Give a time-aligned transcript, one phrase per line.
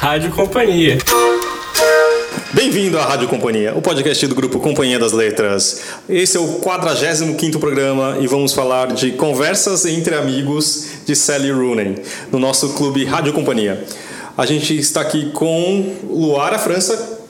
[0.00, 0.96] Rádio Companhia.
[2.54, 5.82] Bem-vindo à Rádio Companhia, o podcast do grupo Companhia das Letras.
[6.08, 11.96] Esse é o 45 programa e vamos falar de conversas entre amigos de Sally Rooney,
[12.32, 13.84] no nosso clube Rádio Companhia.
[14.38, 17.20] A gente está aqui com Luara França.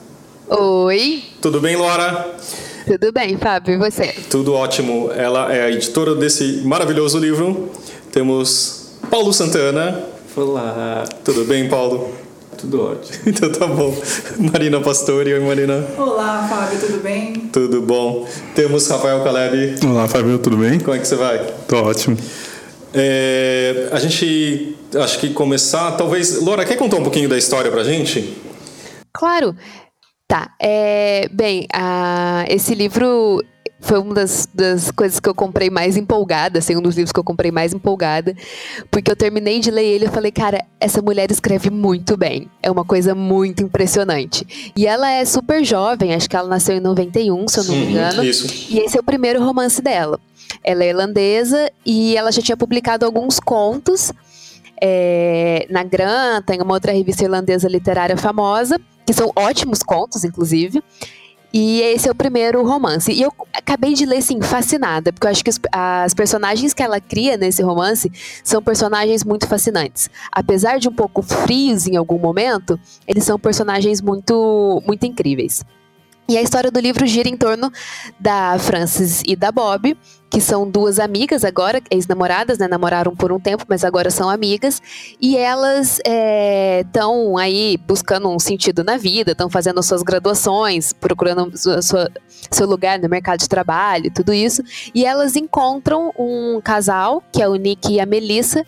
[0.47, 1.23] Oi.
[1.41, 2.37] Tudo bem, Luara?
[2.87, 4.15] Tudo bem, Fábio, e você?
[4.29, 5.11] Tudo ótimo.
[5.13, 7.69] Ela é a editora desse maravilhoso livro.
[8.13, 10.05] Temos Paulo Santana.
[10.37, 11.03] Olá.
[11.25, 12.30] Tudo bem, Paulo?
[12.61, 13.17] Tudo ótimo.
[13.25, 13.95] Então tá bom.
[14.51, 15.33] Marina Pastori.
[15.33, 15.83] Oi, Marina.
[15.97, 17.33] Olá, Fábio, tudo bem?
[17.51, 18.27] Tudo bom.
[18.53, 19.75] Temos Rafael Caleb.
[19.83, 20.79] Olá, Fábio, tudo bem?
[20.79, 21.39] Como é que você vai?
[21.67, 22.17] Tô ótimo.
[22.93, 26.41] É, a gente, acho que começar, talvez...
[26.43, 28.37] Laura, quer contar um pouquinho da história pra gente?
[29.11, 29.55] Claro.
[30.27, 30.51] Tá.
[30.61, 33.43] É, bem, a, esse livro
[33.81, 37.19] foi uma das, das, coisas que eu comprei mais empolgada, assim, um dos livros que
[37.19, 38.35] eu comprei mais empolgada,
[38.89, 42.69] porque eu terminei de ler ele e falei, cara, essa mulher escreve muito bem, é
[42.69, 44.71] uma coisa muito impressionante.
[44.75, 47.85] E ela é super jovem, acho que ela nasceu em 91, se eu não me
[47.85, 48.23] engano.
[48.23, 48.47] Isso.
[48.69, 50.19] E esse é o primeiro romance dela.
[50.63, 54.11] Ela é irlandesa e ela já tinha publicado alguns contos
[54.81, 60.83] é, na Granta, em uma outra revista irlandesa literária famosa, que são ótimos contos, inclusive.
[61.53, 63.11] E esse é o primeiro romance.
[63.11, 66.81] E eu acabei de ler, assim, fascinada, porque eu acho que os, as personagens que
[66.81, 68.11] ela cria nesse romance
[68.43, 70.09] são personagens muito fascinantes.
[70.31, 75.65] Apesar de um pouco frios em algum momento, eles são personagens muito, muito incríveis.
[76.29, 77.69] E a história do livro gira em torno
[78.17, 79.97] da Frances e da Bob,
[80.31, 82.65] que são duas amigas agora, ex-namoradas, né?
[82.65, 84.81] Namoraram por um tempo, mas agora são amigas.
[85.19, 85.99] E elas
[86.79, 92.09] estão é, aí buscando um sentido na vida, estão fazendo suas graduações, procurando sua, sua,
[92.49, 94.63] seu lugar no mercado de trabalho, tudo isso.
[94.95, 98.65] E elas encontram um casal, que é o Nick e a Melissa.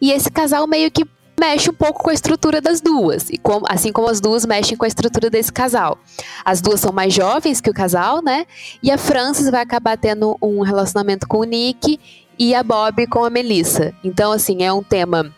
[0.00, 1.06] E esse casal meio que
[1.38, 4.76] mexe um pouco com a estrutura das duas, e como, assim como as duas mexem
[4.76, 5.98] com a estrutura desse casal.
[6.44, 8.46] As duas são mais jovens que o casal, né?
[8.82, 12.00] E a Frances vai acabar tendo um relacionamento com o Nick
[12.38, 13.94] e a Bob com a Melissa.
[14.02, 15.32] Então, assim, é um tema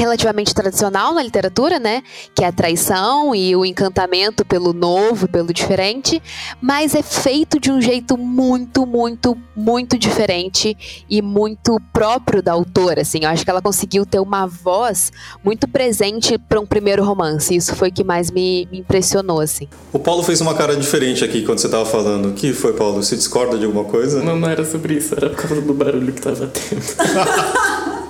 [0.00, 2.02] relativamente tradicional na literatura, né?
[2.34, 6.22] Que é a traição e o encantamento pelo novo, pelo diferente,
[6.60, 13.02] mas é feito de um jeito muito, muito, muito diferente e muito próprio da autora,
[13.02, 13.20] assim.
[13.22, 15.12] Eu acho que ela conseguiu ter uma voz
[15.44, 17.54] muito presente para um primeiro romance.
[17.54, 19.68] Isso foi o que mais me, me, impressionou, assim.
[19.92, 22.30] O Paulo fez uma cara diferente aqui quando você estava falando.
[22.30, 23.02] O que foi, Paulo?
[23.02, 24.22] Você discorda de alguma coisa?
[24.22, 25.14] Não, não era sobre isso.
[25.14, 28.00] Era por causa do barulho que estava tendo.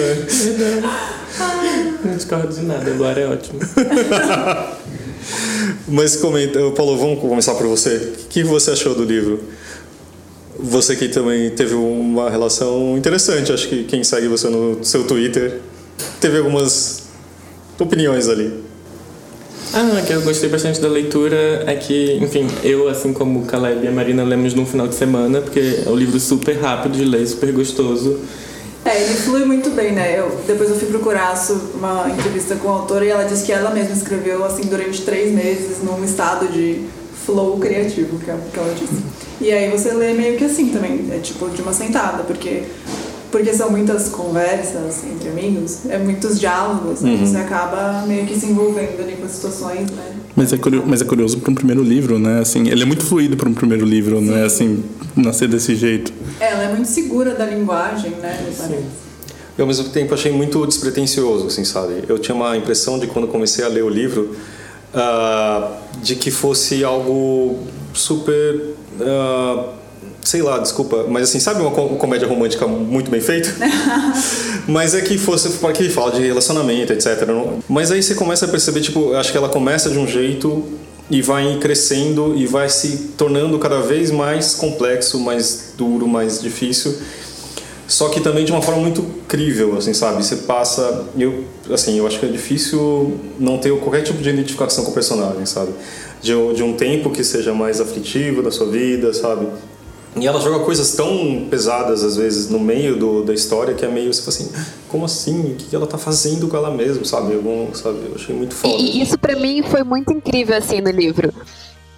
[0.00, 0.16] É.
[2.04, 3.60] Não discordo de nada, o Luar é ótimo.
[5.88, 8.12] Mas comenta, Paulo, vamos começar por você.
[8.24, 9.40] O que você achou do livro?
[10.58, 15.60] Você que também teve uma relação interessante, acho que quem segue você no seu Twitter
[16.20, 17.04] teve algumas
[17.78, 18.62] opiniões ali.
[19.72, 23.84] Ah, que eu gostei bastante da leitura é que, enfim, eu, assim como o Caleb
[23.84, 27.04] e a Marina, lemos num final de semana, porque é um livro super rápido de
[27.04, 28.20] ler, super gostoso.
[28.84, 30.18] É, ele flui muito bem, né?
[30.18, 31.34] Eu, depois eu fui procurar
[31.74, 35.32] uma entrevista com a autora e ela disse que ela mesma escreveu assim durante três
[35.32, 36.84] meses num estado de
[37.24, 39.02] flow criativo, que, é, que ela disse.
[39.40, 42.64] E aí você lê meio que assim também, é tipo de uma sentada, porque
[43.34, 47.14] porque são muitas conversas entre amigos, é muitos diálogos, né?
[47.14, 47.26] Uhum.
[47.26, 50.14] você acaba meio que se envolvendo ali com as situações, né?
[50.36, 52.38] Mas é curioso, mas é curioso para um primeiro livro, né?
[52.38, 54.26] Assim, ele é muito fluido para um primeiro livro, Sim.
[54.26, 54.44] né?
[54.44, 54.84] Assim,
[55.16, 56.12] nascer desse jeito.
[56.38, 58.38] É, ela é muito segura da linguagem, né?
[58.56, 58.84] Sim.
[59.58, 62.04] Eu, ao mesmo tempo, achei muito despretensioso, assim, sabe?
[62.08, 64.36] Eu tinha uma impressão de quando comecei a ler o livro
[64.94, 67.58] uh, de que fosse algo
[67.92, 69.83] super uh,
[70.24, 73.54] sei lá, desculpa, mas assim, sabe uma comédia romântica muito bem feita?
[74.66, 77.28] mas é que fosse que fala de relacionamento, etc.
[77.68, 80.64] Mas aí você começa a perceber, tipo, acho que ela começa de um jeito
[81.10, 86.96] e vai crescendo e vai se tornando cada vez mais complexo, mais duro, mais difícil.
[87.86, 90.24] Só que também de uma forma muito crível, assim, sabe?
[90.24, 94.84] Você passa, eu, assim, eu acho que é difícil não ter qualquer tipo de identificação
[94.84, 95.72] com o personagem, sabe?
[96.22, 99.46] De, de um tempo que seja mais aflitivo da sua vida, sabe?
[100.16, 103.88] E ela joga coisas tão pesadas, às vezes, no meio do, da história, que é
[103.88, 104.50] meio assim,
[104.88, 105.52] como assim?
[105.52, 107.32] O que ela tá fazendo com ela mesma, sabe?
[107.32, 107.98] Eu, sabe?
[108.06, 108.74] eu achei muito foda.
[108.74, 111.34] E isso para mim foi muito incrível, assim, no livro.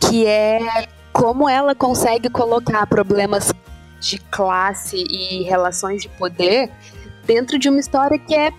[0.01, 3.53] Que é como ela consegue colocar problemas
[4.01, 6.71] de classe e relações de poder
[7.27, 8.51] dentro de uma história que é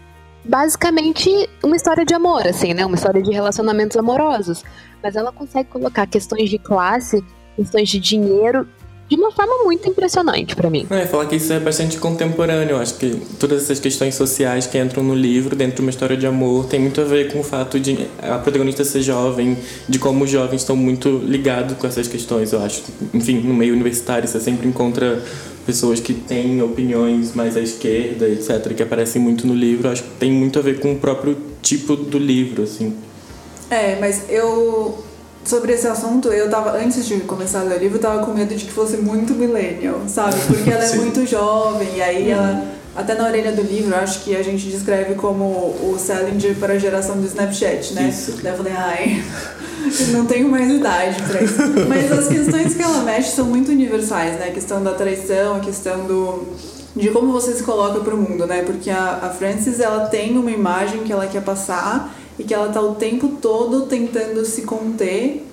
[0.43, 2.85] basicamente uma história de amor, assim, né?
[2.85, 4.63] Uma história de relacionamentos amorosos.
[5.01, 7.23] Mas ela consegue colocar questões de classe,
[7.55, 8.67] questões de dinheiro
[9.09, 10.85] de uma forma muito impressionante para mim.
[10.89, 12.71] É, falar que isso é bastante contemporâneo.
[12.71, 16.17] Eu acho que todas essas questões sociais que entram no livro, dentro de uma história
[16.17, 19.57] de amor, tem muito a ver com o fato de a protagonista ser jovem,
[19.87, 22.83] de como os jovens estão muito ligados com essas questões, eu acho.
[23.13, 25.23] Enfim, no meio universitário você sempre encontra
[25.65, 29.87] pessoas que têm opiniões mais à esquerda, etc., que aparecem muito no livro.
[29.87, 32.95] Eu acho que tem muito a ver com o próprio tipo do livro, assim.
[33.69, 35.03] É, mas eu
[35.47, 38.33] sobre esse assunto, eu tava, antes de começar a ler o livro, eu tava com
[38.33, 40.35] medo de que fosse muito millennial, sabe?
[40.45, 42.67] Porque ela é muito jovem, e aí ela, uhum.
[42.95, 46.77] até na orelha do livro, acho que a gente descreve como o Salinger para a
[46.77, 48.09] geração do Snapchat, né?
[48.09, 48.39] Isso.
[48.43, 49.23] Daí eu falei, ai,
[50.11, 51.55] não tenho mais idade pra isso.
[51.87, 54.47] Mas as questões que ela mexe são muito universais, né?
[54.49, 56.45] A questão da traição, a questão do
[56.95, 58.63] de como você se coloca pro mundo, né?
[58.63, 62.69] Porque a, a Frances, ela tem uma imagem que ela quer passar e que ela
[62.69, 65.43] tá o tempo todo tentando se conter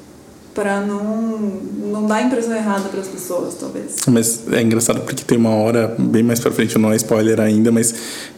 [0.55, 3.97] para não, não dar a impressão errada para as pessoas, talvez.
[4.07, 7.73] Mas é engraçado porque tem uma hora, bem mais para frente, não é spoiler ainda,
[7.73, 7.93] mas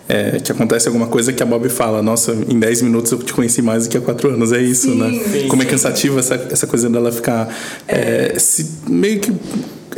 [0.09, 3.35] é, que acontece alguma coisa que a Bob fala: Nossa, em 10 minutos eu te
[3.35, 4.51] conheci mais do que há 4 anos.
[4.53, 5.11] É isso, sim, né?
[5.31, 7.55] Sim, Como é cansativa essa, essa coisa dela ficar
[7.87, 8.33] é.
[8.35, 9.33] É, se, meio que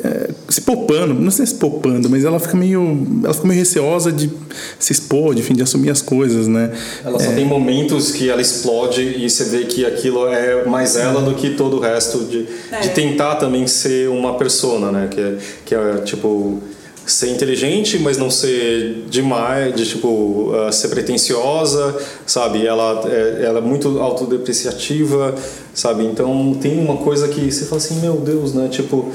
[0.05, 4.13] é, se poupando, não sei se poupando, mas ela fica meio, ela fica meio receosa
[4.13, 4.31] de
[4.79, 6.73] se expor, de, enfim, de assumir as coisas, né?
[7.05, 10.97] Ela só é, tem momentos que ela explode e você vê que aquilo é mais
[10.97, 12.81] ela do que todo o resto de, é.
[12.81, 15.09] de tentar também ser uma persona, né?
[15.11, 16.63] Que é, que é tipo
[17.07, 21.97] ser inteligente, mas não ser demais, de tipo uh, ser pretensiosa,
[22.27, 22.67] sabe?
[22.67, 25.35] Ela é, ela é muito autodepreciativa,
[25.73, 26.05] sabe?
[26.05, 28.69] Então tem uma coisa que você fala assim, meu Deus, né?
[28.69, 29.11] Tipo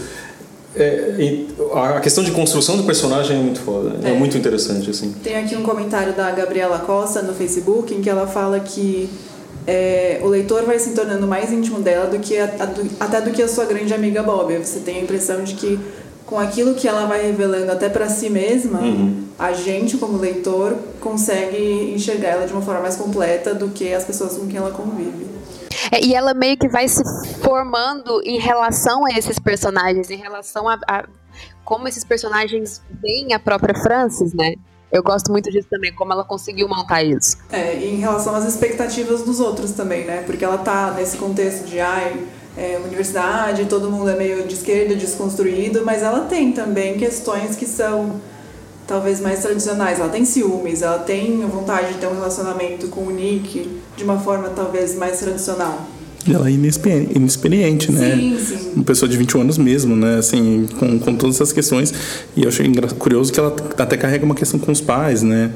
[0.75, 4.10] é, a questão de construção do personagem é muito foda, é.
[4.10, 4.14] é.
[4.14, 5.14] muito interessante assim.
[5.24, 9.10] Tem aqui um comentário da Gabriela Costa no Facebook em que ela fala que
[9.68, 13.22] é, o leitor vai se tornando mais íntimo dela do que a, a, do, até
[13.22, 14.58] do que a sua grande amiga Bob.
[14.58, 15.80] Você tem a impressão de que
[16.25, 19.24] com aquilo que ela vai revelando até para si mesma, uhum.
[19.38, 24.04] a gente como leitor consegue enxergar ela de uma forma mais completa do que as
[24.04, 25.28] pessoas com quem ela convive.
[25.92, 27.04] É, e ela meio que vai se
[27.42, 31.06] formando em relação a esses personagens, em relação a, a
[31.64, 34.54] como esses personagens veem a própria Frances, né?
[34.92, 37.38] Eu gosto muito disso também, como ela conseguiu montar isso.
[37.52, 40.22] É, em relação às expectativas dos outros também, né?
[40.24, 44.96] Porque ela tá nesse contexto de, ai, é, universidade, todo mundo é meio de esquerda,
[44.96, 48.22] desconstruído, mas ela tem também questões que são
[48.88, 50.00] talvez mais tradicionais.
[50.00, 54.20] Ela tem ciúmes, ela tem vontade de ter um relacionamento com o Nick de uma
[54.20, 55.88] forma talvez mais tradicional.
[56.32, 58.16] Ela é inexperiente, inexperiente né?
[58.16, 58.72] Sim, sim.
[58.76, 60.20] Uma pessoa de 21 anos mesmo, né?
[60.20, 61.94] Assim, com, com todas essas questões.
[62.36, 62.66] E eu achei
[62.98, 65.52] curioso que ela até carrega uma questão com os pais, né?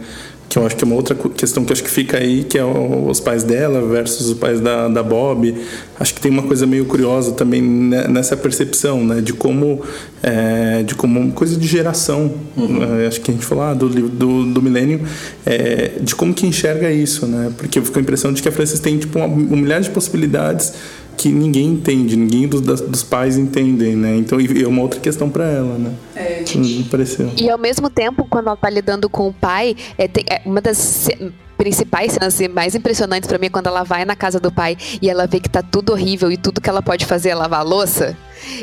[0.50, 2.64] Que eu acho que é uma outra questão que acho que fica aí, que é
[2.64, 5.54] os pais dela versus os pais da, da Bob.
[6.00, 9.82] Acho que tem uma coisa meio curiosa também nessa percepção, né, de como,
[10.24, 12.34] é, de como coisa de geração.
[12.56, 13.02] Uhum.
[13.02, 15.02] É, acho que a gente falou ah, do do, do milênio,
[15.46, 17.52] é, de como que enxerga isso, né?
[17.58, 19.82] Porque eu fico com a impressão de que a Frances tem tipo uma, um milhar
[19.82, 20.74] de possibilidades
[21.18, 24.16] que ninguém entende, ninguém dos, dos pais entendem, né?
[24.16, 25.92] Então é uma outra questão para ela, né?
[26.16, 26.44] É.
[26.56, 27.32] Me pareceu.
[27.36, 30.62] E ao mesmo tempo, quando ela tá lidando com o pai, é, tem, é uma
[30.62, 31.10] das
[31.58, 35.10] principais cenas mais impressionantes para mim é quando ela vai na casa do pai e
[35.10, 37.64] ela vê que tá tudo horrível e tudo que ela pode fazer é lavar a
[37.64, 38.16] louça.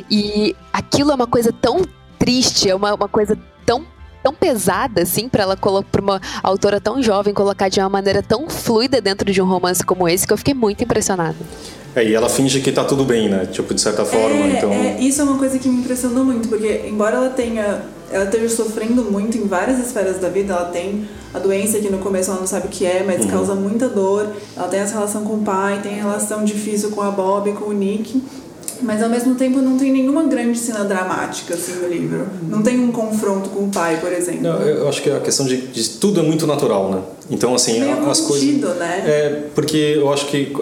[0.08, 1.82] E aquilo é uma coisa tão
[2.18, 3.36] triste, é uma, uma coisa
[3.66, 3.84] tão
[4.22, 8.48] tão pesada assim para ela para uma autora tão jovem colocar de uma maneira tão
[8.48, 11.36] fluida dentro de um romance como esse que eu fiquei muito impressionada.
[11.94, 13.46] É, e ela finge que tá tudo bem, né?
[13.46, 14.72] Tipo, de certa forma, é, então...
[14.72, 17.82] É, isso é uma coisa que me impressionou muito, porque embora ela tenha...
[18.10, 21.98] Ela esteja sofrendo muito em várias esferas da vida, ela tem a doença que no
[21.98, 23.30] começo ela não sabe o que é, mas uhum.
[23.30, 24.28] causa muita dor.
[24.56, 27.70] Ela tem essa relação com o pai, tem a relação difícil com a Bob, com
[27.70, 28.22] o Nick.
[28.84, 32.26] Mas ao mesmo tempo não tem nenhuma grande cena dramática assim no livro.
[32.48, 34.42] Não tem um confronto com o pai, por exemplo.
[34.42, 37.02] Não, eu acho que a questão de, de tudo é muito natural, né?
[37.30, 39.02] Então assim, Meio as coisas né?
[39.06, 40.52] É, porque eu acho que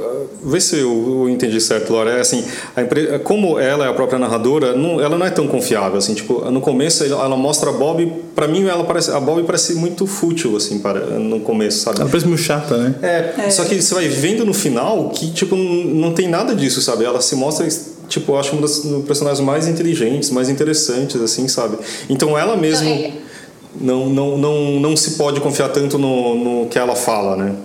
[0.44, 2.44] vê se eu, eu entendi certo, Laura, é assim,
[2.76, 6.48] a, como ela é a própria narradora, não, ela não é tão confiável assim, tipo,
[6.50, 10.56] no começo ela mostra a Bob, para mim ela parece a Bob parece muito fútil
[10.56, 12.00] assim para no começo, sabe?
[12.00, 12.94] Ela parece meio chata, né?
[13.02, 13.50] É, é.
[13.50, 17.04] só que você vai vendo no final que tipo não tem nada disso, sabe?
[17.04, 17.66] Ela se mostra
[18.12, 21.78] tipo, eu acho uma das personagens mais inteligentes, mais interessantes, assim, sabe?
[22.08, 23.12] Então ela mesmo é.
[23.80, 27.56] não, não, não, não se pode confiar tanto no, no que ela fala, né?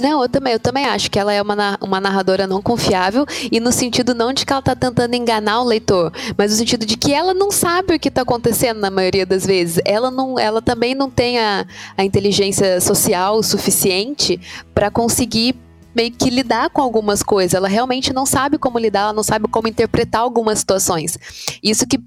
[0.00, 3.60] Não, eu também, eu também acho que ela é uma, uma narradora não confiável e
[3.60, 6.96] no sentido não de que ela está tentando enganar o leitor, mas no sentido de
[6.96, 9.80] que ela não sabe o que está acontecendo na maioria das vezes.
[9.84, 11.64] Ela, não, ela também não tem a,
[11.96, 14.40] a inteligência social suficiente
[14.74, 15.54] para conseguir
[15.94, 17.54] meio que lidar com algumas coisas.
[17.54, 21.18] Ela realmente não sabe como lidar, ela não sabe como interpretar algumas situações.
[21.62, 21.98] Isso que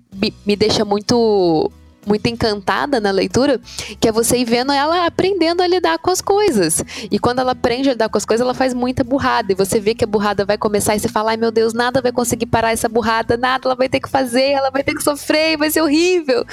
[0.45, 1.71] me deixa muito
[2.07, 3.59] muito encantada na leitura,
[3.99, 6.83] que é você ir vendo ela aprendendo a lidar com as coisas.
[7.11, 9.51] E quando ela aprende a lidar com as coisas, ela faz muita burrada.
[9.51, 12.01] E você vê que a burrada vai começar e você fala, ai meu Deus, nada
[12.01, 15.03] vai conseguir parar essa burrada, nada, ela vai ter que fazer, ela vai ter que
[15.03, 16.45] sofrer, vai ser horrível.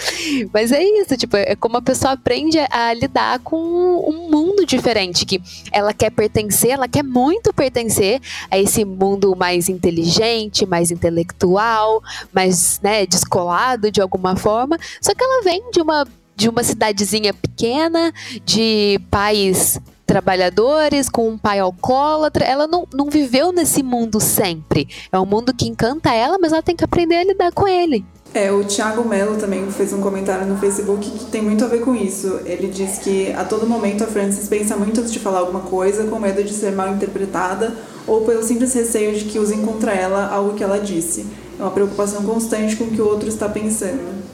[0.52, 5.25] Mas é isso, tipo, é como a pessoa aprende a lidar com um mundo diferente,
[5.25, 5.40] que
[5.73, 8.20] ela quer pertencer, ela quer muito pertencer
[8.50, 14.78] a esse mundo mais inteligente, mais intelectual, mais, né, descolado de alguma forma.
[15.00, 18.13] Só que ela vem de uma, de uma cidadezinha pequena,
[18.45, 22.45] de pais trabalhadores, com um pai alcoólatra.
[22.45, 24.89] Ela não, não viveu nesse mundo sempre.
[25.13, 28.05] É um mundo que encanta ela, mas ela tem que aprender a lidar com ele.
[28.33, 31.83] É, o Thiago Mello também fez um comentário no Facebook que tem muito a ver
[31.83, 32.41] com isso.
[32.45, 36.05] Ele diz que a todo momento a Frances pensa muito antes de falar alguma coisa,
[36.05, 37.77] com medo de ser mal interpretada
[38.09, 41.25] ou pelo simples receio de que usem contra ela algo que ela disse.
[41.59, 44.25] É uma preocupação constante com o que o outro está pensando.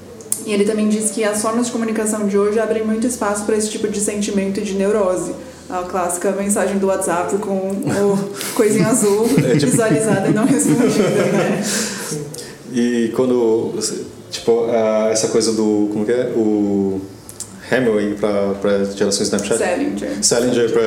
[0.50, 3.56] E ele também diz que as formas de comunicação de hoje abrem muito espaço para
[3.56, 5.32] esse tipo de sentimento de neurose.
[5.68, 8.18] A clássica mensagem do WhatsApp com o
[8.56, 9.70] coisinha azul é, tipo...
[9.70, 11.62] visualizada e não respondida, né?
[12.72, 13.78] E quando,
[14.28, 14.66] tipo,
[15.12, 16.32] essa coisa do, como que é?
[16.34, 17.00] O
[17.70, 19.58] Hemingway para geração Snapchat?
[19.58, 20.10] Salinger.
[20.22, 20.82] Salinger para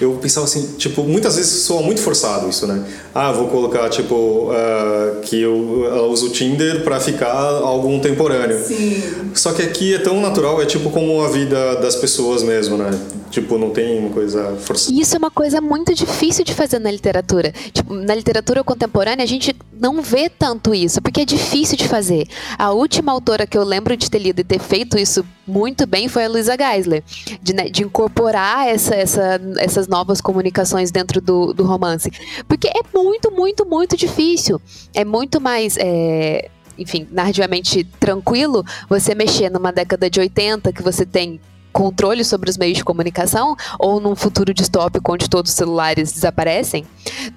[0.00, 2.84] eu pensava assim, tipo, muitas vezes soa muito forçado isso, né?
[3.14, 8.62] Ah, vou colocar tipo uh, que eu, eu uso o Tinder para ficar algo temporâneo.
[8.64, 9.02] Sim.
[9.34, 12.90] Só que aqui é tão natural, é tipo como a vida das pessoas mesmo, né?
[13.30, 14.98] Tipo, não tem uma coisa forçada.
[14.98, 17.52] Isso é uma coisa muito difícil de fazer na literatura.
[17.72, 22.26] Tipo, na literatura contemporânea a gente não vê tanto isso, porque é difícil de fazer.
[22.58, 26.08] A última autora que eu lembro de ter lido e ter feito isso muito bem
[26.08, 27.02] foi a Luisa Geisler,
[27.42, 32.10] de, né, de incorporar essa, essa, essas novas comunicações dentro do, do romance.
[32.48, 34.60] Porque é muito, muito, muito difícil.
[34.94, 35.76] É muito mais.
[35.78, 41.40] É, enfim, narrativamente tranquilo você mexer numa década de 80 que você tem
[41.76, 46.86] controle sobre os meios de comunicação, ou num futuro distópico onde todos os celulares desaparecem,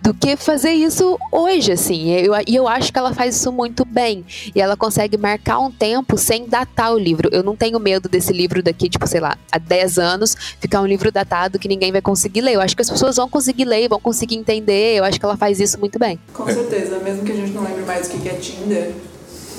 [0.01, 2.05] do que fazer isso hoje, assim.
[2.05, 4.23] E eu, eu acho que ela faz isso muito bem.
[4.55, 7.27] E ela consegue marcar um tempo sem datar o livro.
[7.33, 10.87] Eu não tenho medo desse livro daqui, tipo, sei lá, há 10 anos, ficar um
[10.87, 12.53] livro datado que ninguém vai conseguir ler.
[12.53, 14.95] Eu acho que as pessoas vão conseguir ler, vão conseguir entender.
[14.95, 16.17] Eu acho que ela faz isso muito bem.
[16.33, 18.93] Com certeza, mesmo que a gente não lembre mais o que é Tinder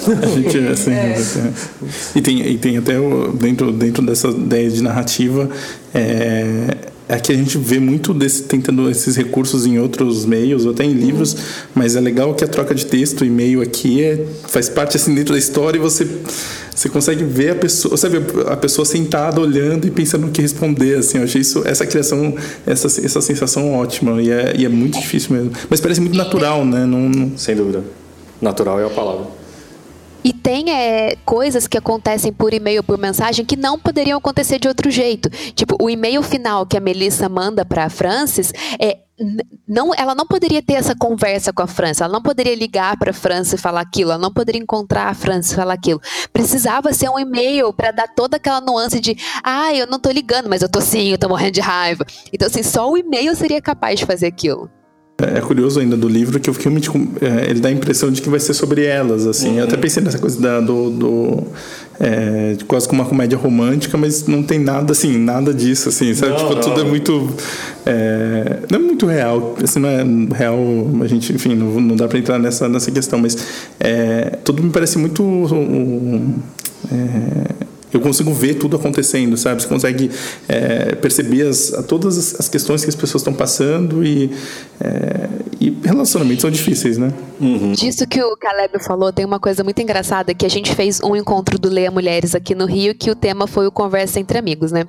[0.09, 1.16] a gente, assim, é.
[2.14, 2.95] E, tem, e tem até
[3.35, 5.49] dentro, dentro dessa ideia de narrativa
[5.95, 6.76] é,
[7.09, 10.85] é que a gente vê muito desse, tentando esses recursos em outros meios, ou até
[10.85, 11.40] em livros, uhum.
[11.75, 15.33] mas é legal que a troca de texto, e-mail aqui, é, faz parte assim dentro
[15.33, 16.07] da história e você,
[16.73, 20.99] você consegue ver a pessoa, sabe, a pessoa sentada olhando e pensando no que responder,
[20.99, 22.33] assim, eu achei isso, essa criação,
[22.64, 25.50] essa, essa sensação ótima, e é, e é muito difícil mesmo.
[25.69, 26.87] Mas parece muito natural, né?
[26.87, 27.37] Não, não...
[27.37, 27.83] Sem dúvida.
[28.40, 29.39] Natural é a palavra.
[30.22, 34.68] E tem é, coisas que acontecem por e-mail, por mensagem, que não poderiam acontecer de
[34.68, 35.30] outro jeito.
[35.54, 38.98] Tipo, o e-mail final que a Melissa manda para a Francis é
[39.68, 43.10] não, ela não poderia ter essa conversa com a França, ela não poderia ligar para
[43.10, 46.00] a França e falar aquilo, ela não poderia encontrar a França e falar aquilo.
[46.32, 50.48] Precisava ser um e-mail para dar toda aquela nuance de, ah, eu não tô ligando,
[50.48, 52.04] mas eu tô sim, eu tô morrendo de raiva.
[52.32, 54.70] Então, assim, só o e-mail seria capaz de fazer aquilo.
[55.20, 56.92] É, é curioso ainda do livro que eu fiquei muito.
[57.20, 59.50] É, ele dá a impressão de que vai ser sobre elas, assim.
[59.50, 59.58] Uhum.
[59.58, 59.80] Eu até uhum.
[59.82, 60.90] pensei nessa coisa da, do.
[60.90, 61.42] do
[61.98, 66.32] é, quase como uma comédia romântica, mas não tem nada assim, nada disso, assim, sabe?
[66.32, 66.60] Não, tipo, não.
[66.60, 67.28] tudo é muito.
[67.84, 69.56] É, não é muito real.
[69.62, 70.02] Assim, não é
[70.34, 70.58] real.
[71.02, 73.36] A gente, enfim, não, não dá para entrar nessa, nessa questão, mas
[73.78, 75.22] é, tudo me parece muito.
[75.22, 76.34] Um,
[76.90, 79.62] é, eu consigo ver tudo acontecendo, sabe?
[79.62, 80.11] Você consegue
[80.49, 84.30] é, perceber as, todas as questões que as pessoas estão passando e,
[84.80, 85.28] é,
[85.61, 87.12] e relacionamentos são difíceis, né?
[87.40, 87.73] Uhum.
[87.73, 91.16] Disso que o Caleb falou, tem uma coisa muito engraçada que a gente fez um
[91.16, 94.70] encontro do Leia Mulheres aqui no Rio que o tema foi o Conversa entre Amigos,
[94.73, 94.85] né?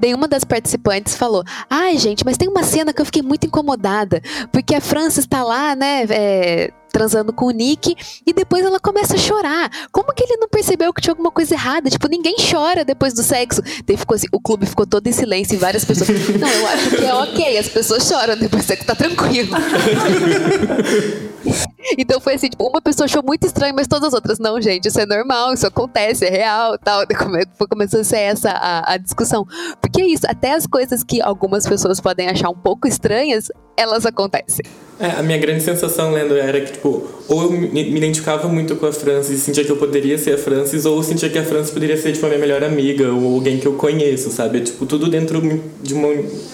[0.00, 3.46] Daí uma das participantes falou: Ai, gente, mas tem uma cena que eu fiquei muito
[3.46, 6.04] incomodada, porque a França está lá, né?
[6.08, 7.94] É, transando com o Nick
[8.26, 9.70] e depois ela começa a chorar.
[9.92, 11.90] Como que ele não percebeu que tinha alguma coisa errada?
[11.90, 13.62] Tipo, ninguém chora depois do sexo.
[13.86, 16.08] Daí ficou assim, o clube ficou todo em silêncio e várias pessoas.
[16.38, 19.56] Não, eu acho que é ok, as pessoas choram depois do sexo, tá tranquilo.
[21.96, 24.86] então foi assim, tipo, uma pessoa achou muito estranho, mas todas as outras, não, gente,
[24.86, 27.02] isso é normal, isso acontece, é real tal.
[27.56, 29.46] Foi, começou a ser essa a, a discussão.
[29.80, 34.04] Porque é isso, até as coisas que algumas pessoas podem achar um pouco estranhas, elas
[34.04, 34.64] acontecem.
[35.00, 38.86] É, a minha grande sensação lendo era que, tipo, ou eu me identificava muito com
[38.86, 41.44] a Francis e sentia que eu poderia ser a Francis, ou eu sentia que a
[41.44, 44.58] Francis poderia ser, tipo, a minha melhor amiga, ou alguém que eu conheço, sabe?
[44.58, 45.40] É, tipo, tudo dentro
[45.80, 46.08] de uma,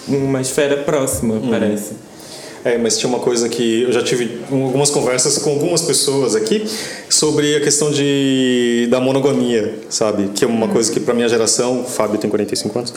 [0.07, 1.49] uma esfera próxima, uhum.
[1.49, 1.93] parece.
[2.65, 6.65] É, mas tinha uma coisa que eu já tive algumas conversas com algumas pessoas aqui
[7.07, 10.29] sobre a questão de da monogamia, sabe?
[10.33, 12.93] Que é uma coisa que para minha geração, o Fábio tem 45 anos,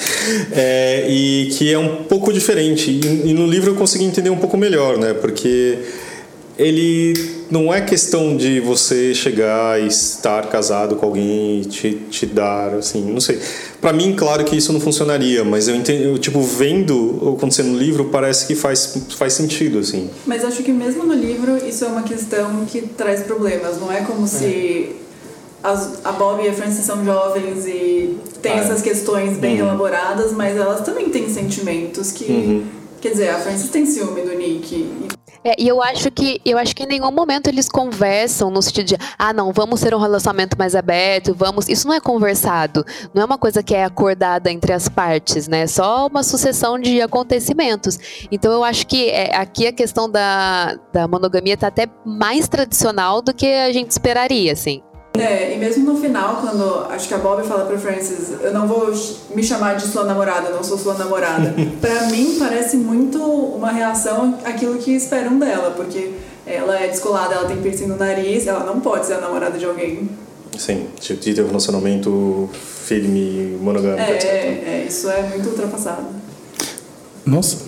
[0.52, 2.90] é, e que é um pouco diferente.
[2.90, 5.12] E, e no livro eu consegui entender um pouco melhor, né?
[5.12, 5.78] Porque
[6.58, 12.26] ele não é questão de você chegar e estar casado com alguém e te, te
[12.26, 13.40] dar, assim, não sei.
[13.80, 17.78] Para mim, claro que isso não funcionaria, mas eu entendo, eu, tipo, vendo acontecer no
[17.78, 20.10] livro, parece que faz, faz sentido, assim.
[20.26, 23.80] Mas acho que mesmo no livro, isso é uma questão que traz problemas.
[23.80, 24.28] Não é como é.
[24.28, 24.96] se
[25.62, 29.68] as, a Bob e a Frances são jovens e têm ah, essas questões bem uhum.
[29.68, 32.24] elaboradas, mas elas também têm sentimentos que...
[32.24, 32.64] Uhum.
[33.00, 35.08] Quer dizer, a Frances tem ciúme do Nick.
[35.44, 38.86] É, e eu acho que eu acho que em nenhum momento eles conversam no sentido
[38.86, 41.68] de ah não vamos ter um relacionamento mais aberto vamos.
[41.68, 42.84] Isso não é conversado.
[43.14, 45.62] Não é uma coisa que é acordada entre as partes né?
[45.62, 47.98] É só uma sucessão de acontecimentos.
[48.30, 53.22] Então eu acho que é, aqui a questão da, da monogamia está até mais tradicional
[53.22, 54.82] do que a gente esperaria assim
[55.20, 58.66] é, e mesmo no final, quando acho que a Bob fala pra Francis, eu não
[58.66, 58.92] vou
[59.34, 61.54] me chamar de sua namorada, não sou sua namorada.
[61.80, 66.12] pra mim parece muito uma reação àquilo que esperam dela, porque
[66.46, 69.64] ela é descolada, ela tem piercing no nariz, ela não pode ser a namorada de
[69.64, 70.08] alguém.
[70.56, 74.24] Sim, tipo, de ter um relacionamento firme, monogâmico, é, etc.
[74.24, 76.06] É, é, isso é muito ultrapassado.
[77.24, 77.58] Nossa,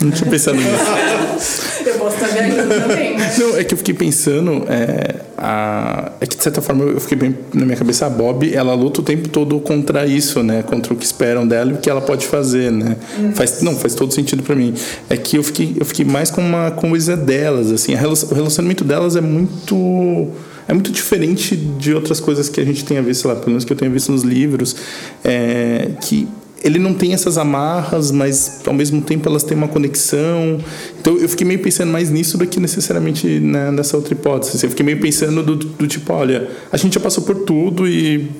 [0.00, 0.70] não tinha pensado nisso.
[1.86, 3.34] eu posso estar viajando também, né?
[3.38, 4.64] Não, é que eu fiquei pensando.
[4.68, 8.06] É, a, é que de certa forma eu fiquei bem na minha cabeça.
[8.06, 10.62] A Bob, ela luta o tempo todo contra isso, né?
[10.62, 12.96] Contra o que esperam dela e o que ela pode fazer, né?
[13.20, 13.32] Hum.
[13.34, 14.72] Faz, não, faz todo sentido para mim.
[15.10, 17.92] É que eu fiquei, eu fiquei mais com uma coisa delas, assim.
[17.92, 20.30] o relacionamento delas é muito
[20.66, 23.72] é muito diferente de outras coisas que a gente tenha visto lá, pelo menos que
[23.74, 24.74] eu tenha visto nos livros,
[25.22, 26.26] é, que
[26.64, 30.58] ele não tem essas amarras, mas ao mesmo tempo elas têm uma conexão.
[30.98, 34.64] Então eu fiquei meio pensando mais nisso do que necessariamente né, nessa outra hipótese.
[34.64, 38.30] Eu fiquei meio pensando do, do tipo, olha, a gente já passou por tudo e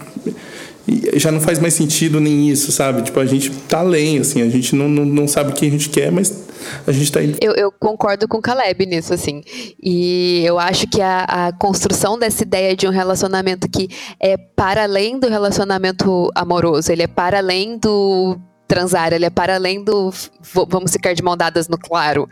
[0.86, 3.00] e já não faz mais sentido nem isso, sabe?
[3.02, 5.70] Tipo, a gente tá além, assim, a gente não, não, não sabe o que a
[5.70, 6.43] gente quer, mas
[6.86, 7.38] a gente tá indo.
[7.40, 9.42] Eu, eu concordo com o Caleb nisso, assim.
[9.82, 13.88] E eu acho que a, a construção dessa ideia de um relacionamento que
[14.20, 19.54] é para além do relacionamento amoroso, ele é para além do transar, ele é para
[19.54, 20.12] além do
[20.68, 22.28] vamos ficar de mão dadas no claro.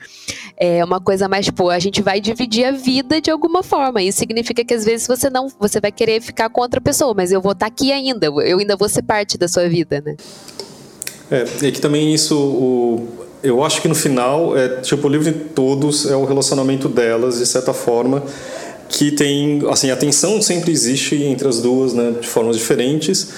[0.56, 4.02] É uma coisa mais, tipo, a gente vai dividir a vida de alguma forma.
[4.02, 7.32] Isso significa que às vezes você não, você vai querer ficar com outra pessoa, mas
[7.32, 10.16] eu vou estar tá aqui ainda, eu ainda vou ser parte da sua vida, né?
[11.30, 15.30] É, e que também isso, o, eu acho que no final, é, tipo, o livro
[15.30, 18.22] de todos é o relacionamento delas, de certa forma,
[18.88, 23.28] que tem, assim, a tensão sempre existe entre as duas, né, de formas diferentes,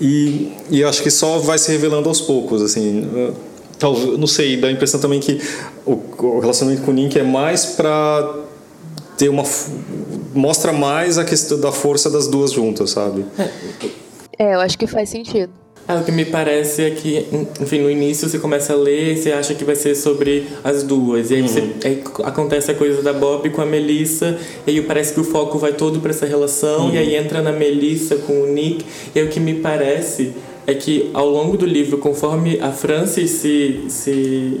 [0.00, 3.08] e, e acho que só vai se revelando aos poucos, assim,
[3.78, 5.40] tal, não sei, dá a impressão também que
[5.84, 8.36] o, o relacionamento com o Nick é mais para
[9.18, 9.44] ter uma
[10.34, 13.24] mostra mais a questão da força das duas juntas, sabe?
[14.38, 15.52] É, eu acho que faz sentido.
[15.86, 17.26] É, o que me parece é que,
[17.60, 21.30] enfim, no início você começa a ler, você acha que vai ser sobre as duas.
[21.30, 21.48] E aí, uhum.
[21.48, 25.24] você, aí acontece a coisa da Bob com a Melissa, e aí parece que o
[25.24, 26.94] foco vai todo para essa relação, uhum.
[26.94, 28.84] e aí entra na Melissa com o Nick.
[29.14, 30.32] E aí o que me parece
[30.66, 34.60] é que ao longo do livro, conforme a Frances se, se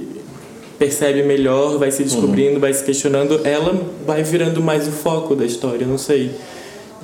[0.76, 2.60] percebe melhor, vai se descobrindo, uhum.
[2.60, 6.32] vai se questionando, ela vai virando mais o foco da história, não sei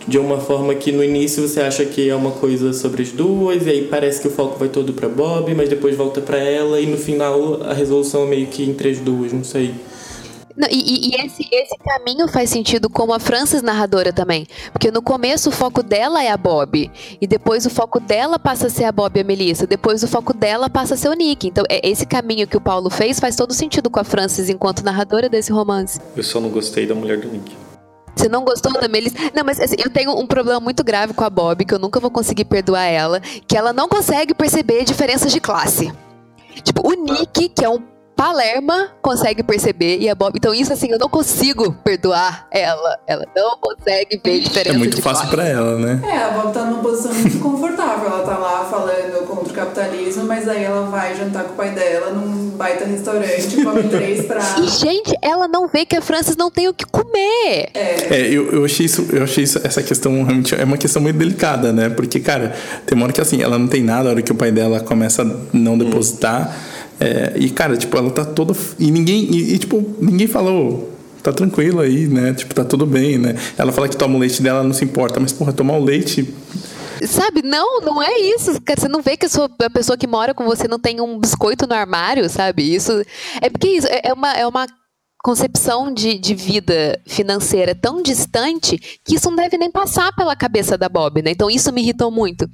[0.09, 3.67] de uma forma que no início você acha que é uma coisa sobre as duas
[3.67, 6.81] e aí parece que o foco vai todo para Bob, mas depois volta para ela
[6.81, 9.75] e no final a resolução é meio que entre as duas, não sei.
[10.57, 14.45] Não, e, e esse, esse caminho faz sentido como a Frances narradora também.
[14.73, 16.91] Porque no começo o foco dela é a Bob.
[17.21, 19.69] E depois o foco dela passa a ser a Bob e a Melissa.
[19.69, 21.47] Depois o foco dela passa a ser o Nick.
[21.47, 24.83] Então é, esse caminho que o Paulo fez faz todo sentido com a Frances enquanto
[24.83, 26.01] narradora desse romance.
[26.17, 27.68] Eu só não gostei da mulher do Nick.
[28.19, 29.17] Você não gostou da Melissa?
[29.33, 32.01] Não, mas assim, eu tenho um problema muito grave com a Bob, que eu nunca
[32.01, 35.93] vou conseguir perdoar ela, que ela não consegue perceber diferenças de classe.
[36.65, 37.81] Tipo, o Nick, que é um
[38.19, 40.33] Palerma consegue perceber e a Bob.
[40.35, 42.99] Então, isso assim, eu não consigo perdoar ela.
[43.07, 44.75] Ela não consegue ver diferença.
[44.75, 46.01] É muito fácil para ela, né?
[46.05, 48.09] É, a Bob tá numa posição muito confortável.
[48.09, 51.71] Ela tá lá falando contra o capitalismo, mas aí ela vai jantar com o pai
[51.71, 54.65] dela num baita restaurante, come três pratos.
[54.65, 57.69] E, gente, ela não vê que a Francis não tem o que comer.
[57.73, 61.01] É, é eu, eu achei isso, eu achei isso, essa questão realmente é uma questão
[61.01, 61.89] muito delicada, né?
[61.89, 62.53] Porque, cara,
[62.85, 64.81] tem uma hora que assim, ela não tem nada, a hora que o pai dela
[64.81, 66.49] começa a não depositar.
[66.75, 68.55] Hum é, e, cara, tipo, ela tá toda.
[68.79, 69.25] E ninguém.
[69.31, 70.95] E, e, tipo, ninguém falou.
[71.23, 72.33] Tá tranquilo aí, né?
[72.33, 73.35] Tipo, tá tudo bem, né?
[73.57, 76.33] Ela fala que toma o leite dela, não se importa, mas, porra, tomar o leite.
[77.07, 78.53] Sabe, não, não é isso.
[78.53, 81.19] Você não vê que a, sua, a pessoa que mora com você não tem um
[81.19, 82.75] biscoito no armário, sabe?
[82.75, 83.05] Isso.
[83.41, 84.67] É porque isso é, é uma, é uma
[85.29, 90.79] concepção de, de vida financeira tão distante que isso não deve nem passar pela cabeça
[90.79, 91.33] da Bob, né?
[91.33, 92.49] Então isso me irritou muito.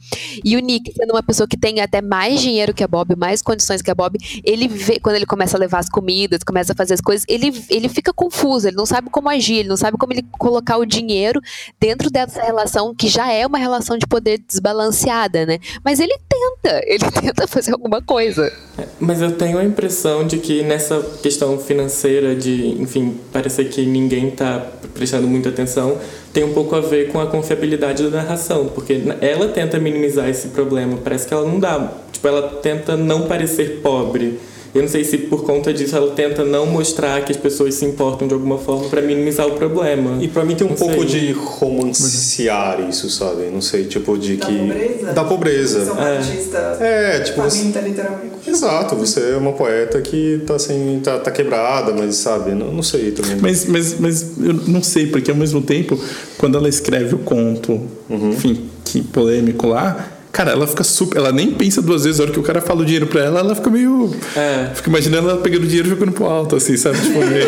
[0.44, 3.40] E o Nick, sendo uma pessoa que tem até mais dinheiro que a Bob, mais
[3.42, 6.74] condições que a Bob, ele vê, quando ele começa a levar as comidas, começa a
[6.74, 9.96] fazer as coisas, ele, ele fica confuso, ele não sabe como agir, ele não sabe
[9.96, 11.40] como ele colocar o dinheiro
[11.78, 15.60] dentro dessa relação que já é uma relação de poder desbalanceada, né?
[15.84, 18.52] Mas ele tenta, ele tenta fazer alguma coisa.
[18.98, 24.28] Mas eu tenho a impressão de que nessa questão financeira de, enfim, parecer que ninguém
[24.28, 25.98] está prestando muita atenção,
[26.32, 30.48] tem um pouco a ver com a confiabilidade da narração, porque ela tenta minimizar esse
[30.48, 34.38] problema, parece que ela não dá, tipo, ela tenta não parecer pobre.
[34.74, 37.84] Eu não sei se por conta disso ela tenta não mostrar que as pessoas se
[37.84, 40.20] importam de alguma forma para minimizar o problema.
[40.22, 41.20] E para mim tem um Não pouco sei.
[41.20, 43.44] de romancear isso, sabe?
[43.52, 45.12] Não sei, tipo de Da que pobreza?
[45.12, 45.84] da pobreza.
[45.84, 46.16] Você é uma É.
[46.18, 48.34] artista É, tipo, você- faminta, literalmente.
[48.46, 52.82] Exato, você é uma poeta que tá sem tá, tá quebrada, mas sabe, não, não
[52.82, 53.36] sei também.
[53.40, 55.98] Mas, mas, mas eu não sei, porque ao mesmo tempo,
[56.36, 61.18] quando ela escreve o conto, enfim, que polêmico lá, cara, ela fica super.
[61.18, 63.40] Ela nem pensa duas vezes a hora que o cara fala o dinheiro pra ela,
[63.40, 64.10] ela fica meio.
[64.36, 64.70] É.
[64.74, 66.98] Fica imaginando ela pegando o dinheiro e jogando pro alto, assim, sabe?
[67.00, 67.46] Tipo, meio...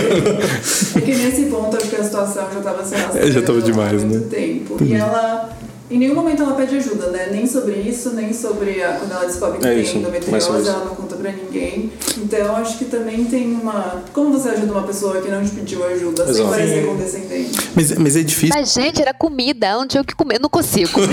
[0.96, 4.02] É que nesse ponto acho que a situação já estava sendo É, já tava demais,
[4.02, 4.30] há muito né?
[4.30, 4.78] tempo.
[4.82, 5.50] E ela.
[5.88, 7.28] Em nenhum momento ela pede ajuda, né?
[7.30, 10.84] Nem sobre isso, nem sobre a, quando ela descobre que É tem isso, endometriose, ela
[10.84, 11.92] não conta pra ninguém.
[12.18, 14.02] Então acho que também tem uma.
[14.12, 16.50] Como você ajuda uma pessoa que não te pediu ajuda sem Exato.
[16.50, 16.86] parecer Sim.
[16.88, 17.70] condescendente?
[17.74, 18.56] mas, mas é difícil.
[18.56, 21.00] Mas, gente, era comida, ela não tinha o que comer, eu não consigo.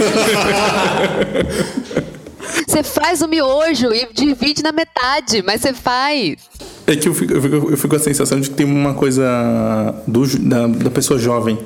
[2.68, 6.36] Você faz o miojo e divide na metade, mas você faz.
[6.86, 8.94] É que eu fico, eu, fico, eu fico com a sensação de que tem uma
[8.94, 9.24] coisa
[10.08, 11.58] do, da, da pessoa jovem.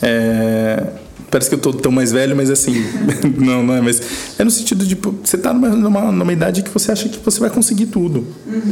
[0.00, 0.86] É,
[1.30, 2.74] parece que eu tô tão mais velho, mas assim.
[3.38, 4.00] não, não é, mas.
[4.38, 4.96] É no sentido de.
[5.22, 8.26] Você tá numa, numa, numa idade que você acha que você vai conseguir tudo.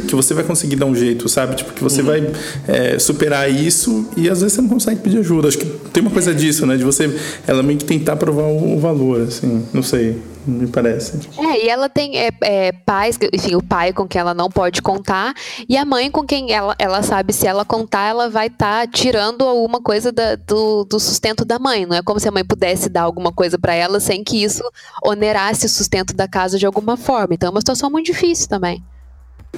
[0.07, 1.55] Que você vai conseguir dar um jeito, sabe?
[1.55, 2.29] Tipo, que você vai
[2.67, 5.47] é, superar isso e às vezes você não consegue pedir ajuda.
[5.47, 6.77] Acho que tem uma coisa disso, né?
[6.77, 7.13] De você.
[7.45, 9.63] Ela meio que tentar provar o, o valor, assim.
[9.73, 10.17] Não sei.
[10.47, 11.19] Me parece.
[11.37, 14.81] É, e ela tem é, é, pais, enfim, o pai com quem ela não pode
[14.81, 15.33] contar,
[15.67, 19.43] e a mãe com quem ela, ela sabe se ela contar, ela vai estar tirando
[19.43, 21.85] alguma coisa da- do, do sustento da mãe.
[21.85, 24.63] Não é como se a mãe pudesse dar alguma coisa pra ela sem que isso
[25.03, 27.33] onerasse o sustento da casa de alguma forma.
[27.33, 28.81] Então é uma situação muito difícil também.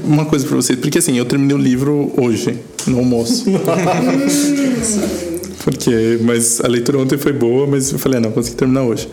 [0.04, 3.46] Uma coisa pra vocês, porque assim, eu terminei o livro hoje, no almoço.
[5.64, 9.10] porque, mas a leitura ontem foi boa, mas eu falei, ah, não, consegui terminar hoje.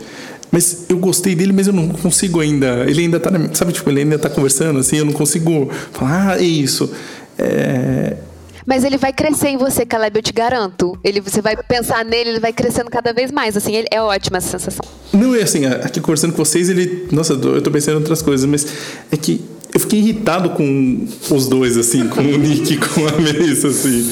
[0.57, 2.87] Mas eu gostei dele, mas eu não consigo ainda.
[2.88, 6.38] Ele ainda tá, sabe, tipo, ele ainda tá conversando, assim, eu não consigo falar, ah,
[6.40, 6.90] é isso.
[7.38, 8.16] É,
[8.64, 10.99] Mas ele vai crescer em você, Caleb, eu te garanto.
[11.05, 13.55] Ele, você vai pensar nele, ele vai crescendo cada vez mais.
[13.55, 14.83] Assim, ele- é ótima essa sensação.
[15.12, 17.07] Não, é assim, aqui conversando com vocês, ele.
[17.12, 18.66] Nossa, eu tô, pensando em outras coisas, mas
[19.12, 23.12] é que eu fiquei irritado com os dois, assim, com o Nick e com a
[23.21, 24.11] Melissa, assim.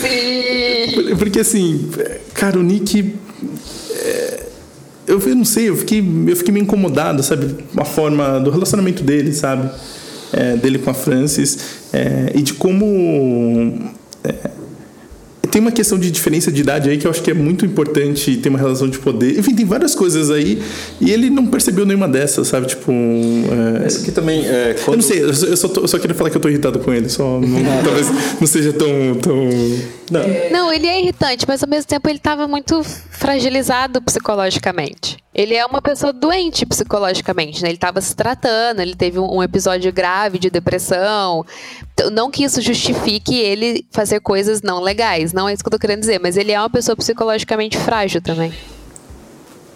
[0.95, 1.89] Por- Porque assim,
[2.35, 3.15] cara, o Nick.
[5.15, 7.55] É, eu, eu não sei, eu fiquei, eu fiquei meio incomodado, sabe?
[7.77, 9.71] A forma do relacionamento dele, sabe?
[10.33, 11.59] É, dele com a Francis.
[11.93, 13.79] é, e de como.
[14.25, 14.35] é,
[15.51, 18.37] tem uma questão de diferença de idade aí que eu acho que é muito importante
[18.39, 19.39] ter uma relação de poder.
[19.39, 20.61] Enfim, tem várias coisas aí
[21.01, 22.67] e ele não percebeu nenhuma dessas, sabe?
[22.67, 22.91] Tipo.
[22.91, 25.87] é, Isso aqui também é eu quando não sei, eu só, eu só, tô- eu
[25.89, 27.39] só queria falar que eu tô irritado com ele, só.
[27.41, 28.09] não- talvez
[28.41, 28.89] não seja tão.
[29.23, 29.49] tão...
[30.11, 30.23] Não.
[30.51, 35.17] Não, ele é irritante, mas ao mesmo tempo ele estava muito fragilizado psicologicamente.
[35.35, 37.69] Ele é uma pessoa doente psicologicamente, né?
[37.69, 41.45] Ele estava se tratando, ele teve um episódio grave de depressão.
[41.93, 45.73] Então, Não que isso justifique ele fazer coisas não legais, não é isso que eu
[45.73, 48.53] tô querendo dizer, mas ele é uma pessoa psicologicamente frágil também.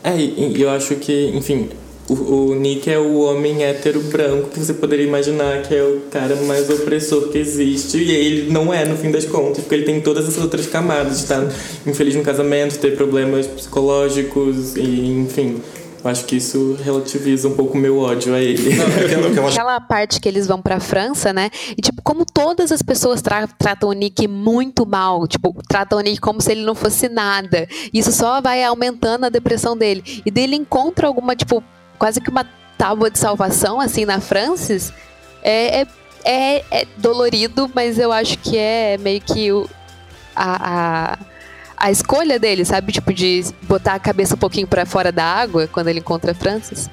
[0.05, 1.69] É, e eu acho que, enfim,
[2.09, 6.01] o, o Nick é o homem hétero branco que você poderia imaginar que é o
[6.11, 7.99] cara mais opressor que existe.
[7.99, 11.19] E ele não é, no fim das contas, porque ele tem todas essas outras camadas
[11.19, 11.43] de estar
[11.87, 15.61] infeliz no casamento, ter problemas psicológicos e, enfim.
[16.03, 18.63] Eu acho que isso relativiza um pouco o meu ódio a ele.
[18.77, 21.51] Não, é Aquela parte que eles vão pra França, né?
[21.77, 26.01] E, tipo, como todas as pessoas tra- tratam o Nick muito mal, tipo, tratam o
[26.01, 27.67] Nick como se ele não fosse nada.
[27.93, 30.23] Isso só vai aumentando a depressão dele.
[30.25, 31.63] E dele encontra alguma, tipo,
[31.99, 34.93] quase que uma tábua de salvação, assim, na Francis.
[35.43, 35.87] É, é,
[36.25, 39.69] é, é dolorido, mas eu acho que é meio que o,
[40.35, 41.19] a, a,
[41.77, 42.93] a escolha dele, sabe?
[42.93, 46.35] Tipo, de botar a cabeça um pouquinho pra fora da água quando ele encontra a
[46.35, 46.89] Francis.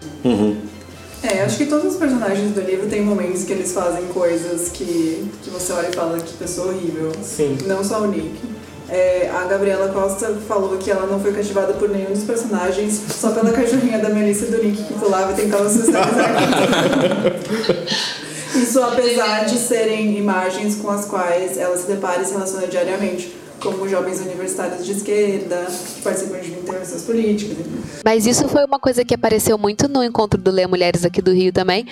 [1.23, 5.27] É, acho que todos os personagens do livro têm momentos que eles fazem coisas que,
[5.41, 7.11] que você olha e fala que pessoa horrível.
[7.23, 7.57] Sim.
[7.65, 8.54] Não só o Nick.
[8.87, 13.31] É, a Gabriela Costa falou que ela não foi cativada por nenhum dos personagens, só
[13.31, 16.35] pela cachorrinha da Melissa do Nick que pulava e tentava socializar.
[18.55, 23.35] Isso apesar de serem imagens com as quais ela se depara e se relaciona diariamente.
[23.59, 27.57] como jovens universitários de esquerda, que participam de intervenções políticas.
[28.03, 31.31] Mas isso foi uma coisa que apareceu muito no encontro do Ler Mulheres aqui do
[31.31, 31.87] Rio também,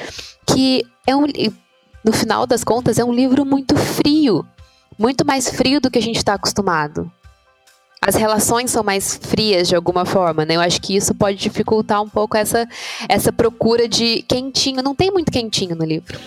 [0.46, 1.26] que é um,
[2.04, 4.46] no final das contas, é um livro muito frio.
[4.98, 7.12] Muito mais frio do que a gente está acostumado.
[8.06, 10.58] As relações são mais frias de alguma forma, né?
[10.58, 12.68] Eu acho que isso pode dificultar um pouco essa,
[13.08, 14.84] essa procura de quentinho.
[14.84, 16.20] Não tem muito quentinho no livro.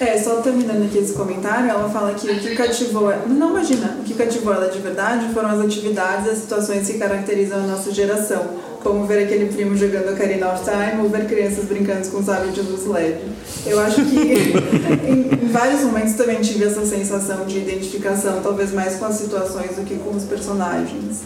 [0.00, 3.26] É, só terminando aqui esse comentário, ela fala que o que cativou ela.
[3.26, 6.98] Não imagina, o que cativou ela de verdade foram as atividades e as situações que
[6.98, 8.46] caracterizam a nossa geração.
[8.82, 12.60] Como ver aquele primo jogando Ocarina of Time ou ver crianças brincando com sabre de
[12.60, 13.18] luz LED.
[13.66, 14.18] Eu acho que
[15.08, 19.76] em, em, vários momentos também tive essa sensação de identificação, talvez mais com as situações
[19.76, 21.22] do que com os personagens.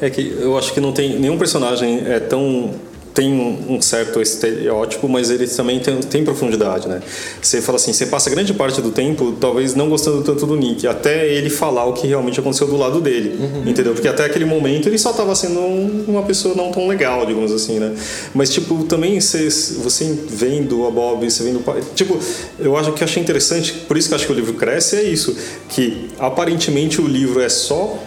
[0.00, 2.74] É que eu acho que não tem nenhum personagem é tão
[3.16, 7.00] tem um certo estereótipo, mas ele também tem, tem, profundidade, né?
[7.40, 10.86] Você fala assim, você passa grande parte do tempo talvez não gostando tanto do Nick,
[10.86, 13.70] até ele falar o que realmente aconteceu do lado dele, uhum.
[13.70, 13.94] entendeu?
[13.94, 15.60] Porque até aquele momento ele só estava sendo
[16.06, 17.94] uma pessoa não tão legal, digamos assim, né?
[18.34, 22.18] Mas tipo, também você, você vendo a Bob, você vendo o pai, tipo,
[22.58, 25.34] eu acho que achei interessante, por isso que acho que o livro cresce é isso,
[25.70, 27.98] que aparentemente o livro é só,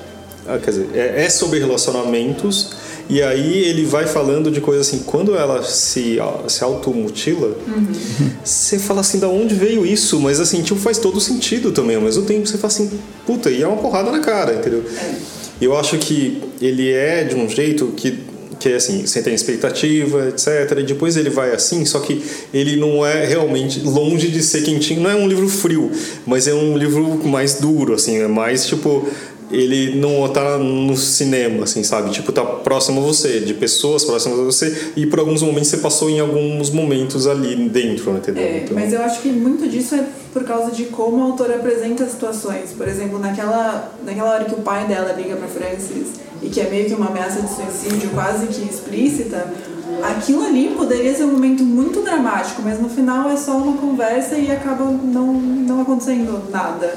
[0.47, 2.77] ah, quer dizer, é, é sobre relacionamentos
[3.09, 7.87] e aí ele vai falando de coisas assim, quando ela se, se automutila, uhum.
[8.43, 10.19] você fala assim, da onde veio isso?
[10.19, 11.95] Mas assim, tipo, faz todo sentido também.
[11.95, 12.91] Ao mesmo tempo, você fala assim,
[13.25, 14.83] puta, e é uma porrada na cara, entendeu?
[14.95, 15.15] É.
[15.59, 20.27] Eu acho que ele é de um jeito que que é assim, você tem expectativa,
[20.27, 20.79] etc.
[20.79, 22.21] E depois ele vai assim, só que
[22.53, 25.01] ele não é realmente longe de ser quentinho.
[25.01, 25.89] Não é um livro frio,
[26.25, 29.07] mas é um livro mais duro, assim, é mais tipo
[29.51, 32.11] ele não tá no cinema, assim, sabe?
[32.11, 35.77] Tipo, tá próximo a você, de pessoas próximas a você, e por alguns momentos você
[35.77, 38.43] passou em alguns momentos ali dentro, entendeu?
[38.43, 38.75] É, então...
[38.75, 42.11] mas eu acho que muito disso é por causa de como a autora apresenta as
[42.11, 42.71] situações.
[42.77, 46.69] Por exemplo, naquela, naquela hora que o pai dela liga para Francis e que é
[46.69, 49.51] meio que uma ameaça de suicídio quase que explícita,
[50.03, 54.35] aquilo ali poderia ser um momento muito dramático, mas no final é só uma conversa
[54.35, 56.95] e acaba não, não acontecendo nada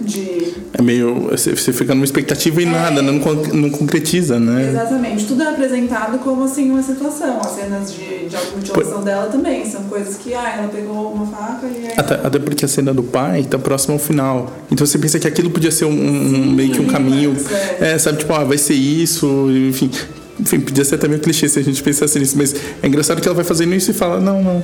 [0.00, 0.54] de.
[0.72, 1.28] É meio.
[1.30, 2.68] Você fica numa expectativa e é.
[2.68, 4.70] nada, não, não concretiza, né?
[4.70, 5.26] Exatamente.
[5.26, 7.40] Tudo é apresentado como assim uma situação.
[7.40, 9.04] As cenas de, de automutilação Por...
[9.04, 9.64] dela também.
[9.64, 11.88] São coisas que, ah, ela pegou uma faca e.
[11.96, 14.52] Até, até porque a cena do pai está próxima ao final.
[14.70, 17.36] Então você pensa que aquilo podia ser um, um meio que um caminho.
[17.80, 17.92] É.
[17.92, 19.26] é, sabe, tipo, ah, vai ser isso,
[19.68, 19.90] enfim.
[20.38, 23.28] Enfim, podia ser também um clichê se a gente pensasse nisso, mas é engraçado que
[23.28, 24.62] ela vai fazendo isso e fala, não, não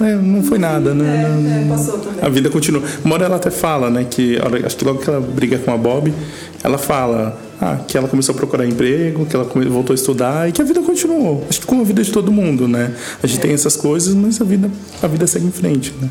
[0.00, 1.24] é, não foi nada, né?
[1.24, 2.22] É, é, passou também.
[2.22, 2.82] A vida continua.
[3.04, 4.06] Uma hora ela até fala, né?
[4.08, 6.12] Que acho que logo que ela briga com a Bob,
[6.62, 10.52] ela fala ah, que ela começou a procurar emprego, que ela voltou a estudar e
[10.52, 11.44] que a vida continuou.
[11.48, 12.94] Acho que como a vida de todo mundo, né?
[13.22, 13.42] A gente é.
[13.42, 14.70] tem essas coisas, mas a vida,
[15.02, 16.10] a vida segue em frente, né?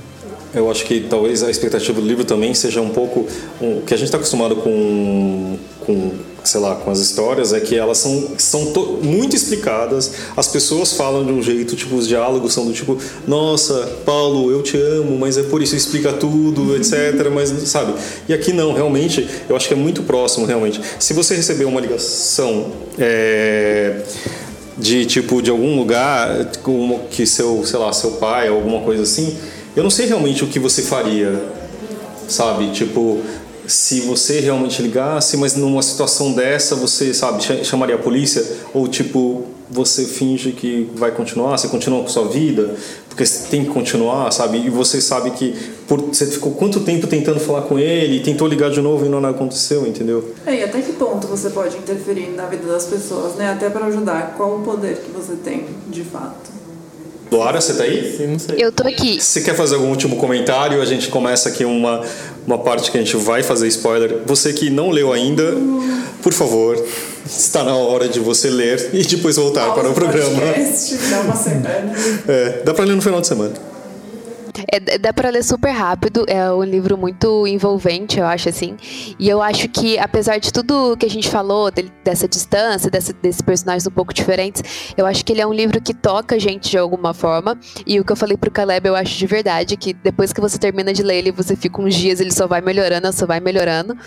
[0.55, 3.27] Eu acho que talvez a expectativa do livro também seja um pouco
[3.59, 6.11] o um, que a gente está acostumado com, com
[6.45, 8.61] sei lá, com as histórias é que elas são, são
[9.01, 10.11] muito explicadas.
[10.37, 13.73] As pessoas falam de um jeito, tipo, os diálogos são do tipo, nossa,
[14.05, 17.29] Paulo, eu te amo, mas é por isso explica tudo, etc.
[17.33, 17.93] Mas, sabe?
[18.29, 20.79] E aqui não, realmente, eu acho que é muito próximo, realmente.
[20.99, 22.71] Se você receber uma ligação.
[22.97, 24.03] É,
[24.77, 29.37] de tipo de algum lugar como que seu sei lá seu pai alguma coisa assim
[29.73, 31.41] eu não sei realmente o que você faria
[32.27, 33.21] sabe tipo
[33.67, 38.45] se você realmente ligasse, mas numa situação dessa você, sabe, chamaria a polícia?
[38.73, 42.75] Ou tipo, você finge que vai continuar, você continua com sua vida,
[43.09, 44.59] porque você tem que continuar, sabe?
[44.59, 45.55] E você sabe que
[45.87, 49.23] por, você ficou quanto tempo tentando falar com ele, tentou ligar de novo e não
[49.25, 50.33] aconteceu, entendeu?
[50.45, 53.51] É, e até que ponto você pode interferir na vida das pessoas, né?
[53.51, 54.33] Até para ajudar.
[54.37, 56.55] Qual o poder que você tem, de fato?
[57.31, 58.15] Luara, você tá aí?
[58.15, 58.55] Sim, não sei.
[58.57, 59.19] Eu tô aqui.
[59.19, 60.81] Você quer fazer algum último comentário?
[60.81, 62.03] A gente começa aqui uma,
[62.45, 64.19] uma parte que a gente vai fazer spoiler.
[64.25, 65.53] Você que não leu ainda,
[66.21, 66.81] por favor,
[67.25, 70.41] está na hora de você ler e depois voltar para o programa.
[71.09, 71.93] dá uma semana.
[72.27, 73.53] É, dá para ler no final de semana.
[74.71, 78.77] É, dá para ler super rápido, é um livro muito envolvente, eu acho assim.
[79.19, 81.69] E eu acho que, apesar de tudo que a gente falou,
[82.03, 85.81] dessa distância, desse, desses personagens um pouco diferentes, eu acho que ele é um livro
[85.81, 87.59] que toca a gente de alguma forma.
[87.85, 90.57] E o que eu falei pro Caleb, eu acho de verdade, que depois que você
[90.57, 93.97] termina de ler ele, você fica uns dias, ele só vai melhorando, só vai melhorando.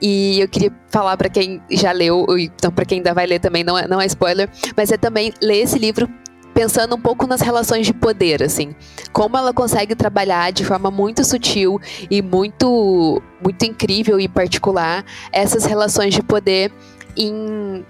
[0.00, 3.62] E eu queria falar para quem já leu, então para quem ainda vai ler também,
[3.62, 6.08] não é, não é spoiler, mas é também ler esse livro
[6.54, 8.74] pensando um pouco nas relações de poder, assim.
[9.12, 15.64] Como ela consegue trabalhar de forma muito sutil e muito, muito incrível e particular essas
[15.64, 16.72] relações de poder
[17.16, 17.84] em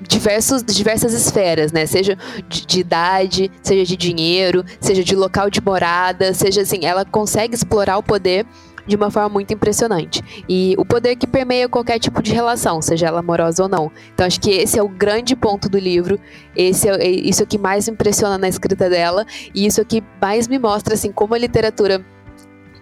[0.00, 1.86] diversos, diversas esferas, né?
[1.86, 2.16] Seja
[2.48, 7.54] de, de, idade, seja de dinheiro, seja de local de morada, seja assim, ela consegue
[7.54, 8.46] explorar o poder
[8.86, 10.44] de uma forma muito impressionante.
[10.48, 13.90] E o poder que permeia qualquer tipo de relação, seja ela amorosa ou não.
[14.12, 16.18] Então acho que esse é o grande ponto do livro,
[16.56, 19.86] esse é, isso é o que mais impressiona na escrita dela e isso é o
[19.86, 22.04] que mais me mostra assim como a literatura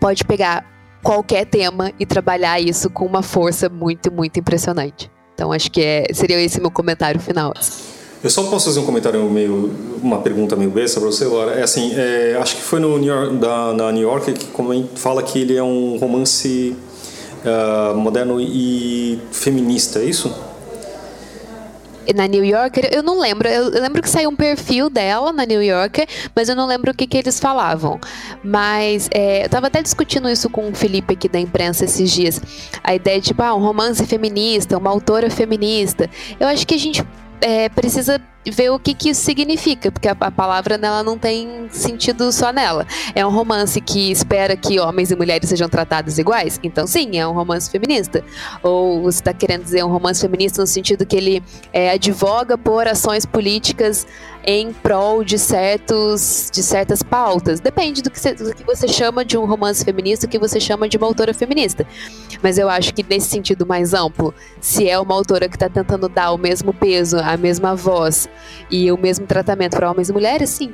[0.00, 0.64] pode pegar
[1.02, 5.10] qualquer tema e trabalhar isso com uma força muito, muito impressionante.
[5.34, 7.52] Então acho que é, seria esse meu comentário final.
[8.22, 11.52] Eu só posso fazer um comentário meio, uma pergunta meio besta para você, Laura.
[11.52, 15.22] É assim, é, acho que foi no New York, da, na New York que fala
[15.22, 16.76] que ele é um romance
[17.44, 20.34] uh, moderno e feminista, é isso?
[22.14, 23.48] na New Yorker, eu não lembro.
[23.48, 26.94] Eu lembro que saiu um perfil dela na New Yorker, mas eu não lembro o
[26.94, 28.00] que, que eles falavam.
[28.42, 32.40] Mas é, eu estava até discutindo isso com o Felipe aqui da imprensa esses dias.
[32.82, 36.08] A ideia de, tipo, ah, um romance feminista, uma autora feminista.
[36.38, 37.04] Eu acho que a gente
[37.40, 41.68] é, precisa ver o que, que isso significa, porque a, a, palavra nela não tem
[41.70, 42.86] sentido só nela.
[43.14, 46.58] É um romance que espera que homens e mulheres sejam tratados iguais?
[46.62, 48.24] Então, sim, é um romance feminista.
[48.62, 52.88] Ou você está querendo dizer um romance feminista no sentido que ele é, advoga por
[52.88, 54.06] ações políticas
[54.44, 57.60] em prol de, certos, de certas pautas.
[57.60, 60.58] Depende do que, você, do que você chama de um romance feminista, do que você
[60.58, 61.86] chama de uma autora feminista.
[62.42, 66.08] Mas eu acho que nesse sentido mais amplo, se é uma autora que está tentando
[66.08, 68.28] dar o mesmo peso, a mesma voz
[68.70, 70.72] e o mesmo tratamento para homens e mulheres, sim.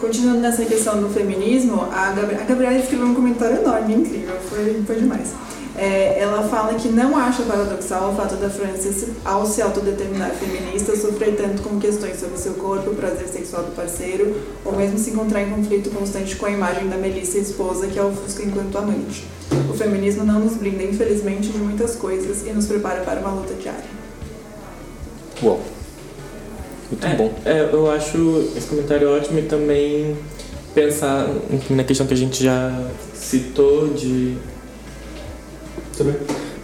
[0.00, 4.82] Continuando nessa questão do feminismo, a, Gabri a Gabriela escreveu um comentário enorme, incrível, foi,
[4.86, 5.34] foi demais.
[5.78, 10.96] É, ela fala que não acha paradoxal o fato da Frances, ao se autodeterminar feminista,
[10.96, 15.10] sofrer tanto com questões sobre seu corpo, o prazer sexual do parceiro, ou mesmo se
[15.10, 19.24] encontrar em conflito constante com a imagem da Melissa, esposa, que a ofusca enquanto amante.
[19.70, 23.54] O feminismo não nos brinda, infelizmente, de muitas coisas e nos prepara para uma luta
[23.54, 23.98] diária.
[25.42, 25.60] Uau.
[26.90, 27.34] Muito é, bom.
[27.44, 30.16] É, eu acho esse comentário ótimo e também
[30.74, 31.28] pensar
[31.70, 32.72] na questão que a gente já
[33.14, 34.36] citou de.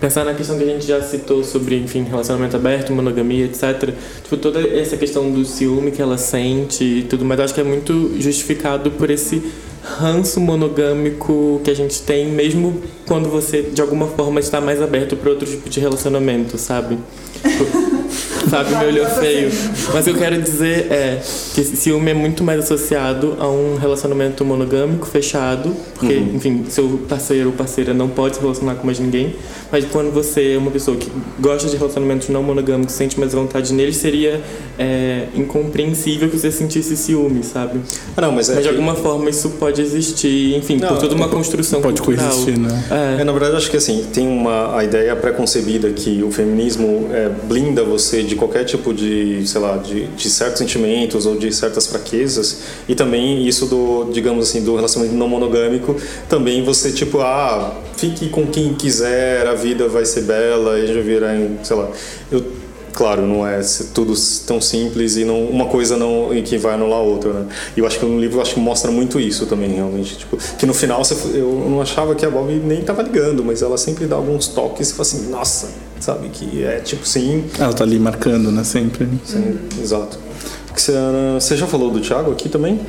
[0.01, 3.95] Pensar na questão que a gente já citou sobre, enfim, relacionamento aberto, monogamia, etc.
[4.23, 7.65] Tipo, toda essa questão do ciúme que ela sente e tudo mas acho que é
[7.65, 9.43] muito justificado por esse
[9.83, 15.17] ranço monogâmico que a gente tem, mesmo quando você, de alguma forma, está mais aberto
[15.17, 16.99] para outro tipo de relacionamento, sabe?
[18.55, 18.77] sabe?
[18.77, 19.51] Me olhou feio.
[19.93, 21.21] Mas eu quero dizer é
[21.55, 26.33] que ciúme é muito mais associado a um relacionamento monogâmico, fechado, porque, uhum.
[26.35, 29.35] enfim, seu parceiro ou parceira não pode se relacionar com mais ninguém.
[29.71, 33.73] Mas quando você é uma pessoa que gosta de relacionamentos não monogâmicos, sente mais vontade
[33.73, 34.41] neles, seria
[34.79, 37.81] é, incompreensível que você sentisse ciúme, sabe?
[38.17, 41.15] Ah, não, mas, é mas de alguma forma isso pode existir, enfim, não, por toda
[41.15, 42.31] uma construção pode cultural.
[42.31, 42.85] coexistir, né?
[43.19, 43.21] É.
[43.23, 43.25] é.
[43.25, 47.83] na verdade, acho que assim, tem uma a ideia pré-concebida que o feminismo é, blinda
[47.83, 52.59] você de qualquer tipo de, sei lá, de, de certos sentimentos ou de certas fraquezas
[52.89, 55.97] e também isso do, digamos assim, do relacionamento não monogâmico,
[56.29, 61.01] também você tipo, ah, fique com quem quiser, a vida vai ser bela e já
[61.01, 61.89] virá em, sei lá,
[62.31, 62.45] eu
[62.93, 63.61] claro, não é
[63.93, 64.15] tudo
[64.47, 67.47] tão simples e não, uma coisa não que vai anular a outra, né?
[67.77, 70.65] E eu acho que no livro acho que mostra muito isso também, realmente, tipo, que
[70.65, 74.07] no final você, eu não achava que a Bob nem estava ligando, mas ela sempre
[74.07, 75.69] dá alguns toques e fala assim, nossa,
[76.05, 77.45] sabe que é tipo sim.
[77.59, 79.09] Ela tá ali marcando, né, sempre.
[79.25, 79.83] Sim, uhum.
[79.83, 80.19] exato.
[80.75, 80.93] Você,
[81.35, 82.81] você já falou do Thiago aqui também?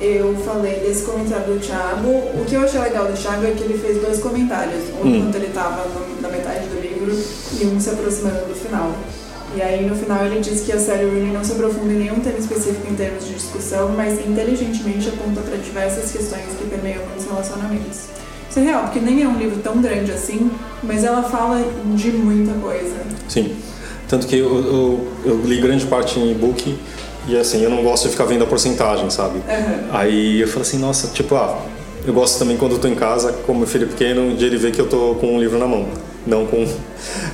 [0.00, 2.08] eu falei desse comentário do Thiago.
[2.08, 5.22] O que eu achei legal do Thiago é que ele fez dois comentários, um hum.
[5.24, 5.86] quando ele estava
[6.20, 7.12] na metade do livro
[7.60, 8.92] e um se aproximando do final.
[9.56, 12.20] E aí no final ele diz que a série Rooney não se aprofunda em nenhum
[12.20, 17.24] tema específico em termos de discussão, mas inteligentemente aponta para diversas questões que permeiam os
[17.24, 18.08] relacionamentos.
[18.48, 20.50] Isso é real, porque nem é um livro tão grande assim,
[20.82, 21.62] mas ela fala
[21.94, 22.96] de muita coisa.
[23.28, 23.56] Sim.
[24.08, 26.78] Tanto que eu, eu, eu li grande parte em e-book
[27.26, 29.38] e assim, eu não gosto de ficar vendo a porcentagem, sabe?
[29.38, 29.88] Uhum.
[29.92, 31.58] Aí eu falei assim, nossa, tipo, ah,
[32.06, 34.56] eu gosto também quando eu tô em casa, como meu filho é pequeno, de ele
[34.56, 35.86] ver que eu tô com um livro na mão
[36.28, 36.66] não com.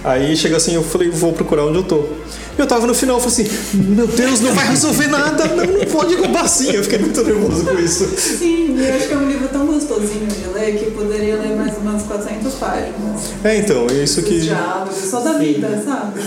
[0.03, 2.09] Aí chega assim, eu falei, vou procurar onde eu tô.
[2.57, 5.85] Eu tava no final, eu falei assim, meu Deus, não vai resolver nada, não, não
[5.87, 6.71] pode roubar assim.
[6.71, 8.07] Eu fiquei muito nervoso com isso.
[8.17, 11.57] Sim, e eu acho que é um livro tão gostosinho de ler que poderia ler
[11.57, 12.95] mais umas 400 páginas.
[13.43, 14.41] É, então, é isso que.
[14.41, 16.21] Diálogos, só da vida, sabe?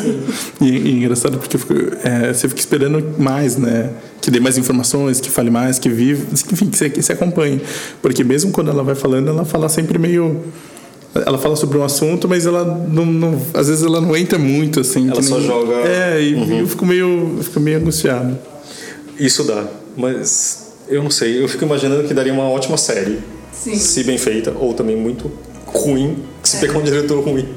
[0.60, 3.92] E, e engraçado porque fico, é, você fica esperando mais, né?
[4.22, 7.62] Que dê mais informações, que fale mais, que vive, enfim, que você, que você acompanhe.
[8.02, 10.44] Porque mesmo quando ela vai falando, ela fala sempre meio
[11.26, 14.80] ela fala sobre um assunto, mas ela não, não às vezes ela não entra muito
[14.80, 15.10] assim.
[15.10, 15.74] Ela só joga.
[15.76, 16.60] É, e uhum.
[16.60, 18.38] eu fico meio, eu fico meio angustiado.
[19.20, 19.66] Isso dá,
[19.96, 21.42] mas eu não sei.
[21.42, 23.20] Eu fico imaginando que daria uma ótima série,
[23.52, 23.76] Sim.
[23.76, 25.32] se bem feita, ou também muito
[25.66, 26.60] ruim, se é.
[26.60, 27.48] pegar um diretor ruim.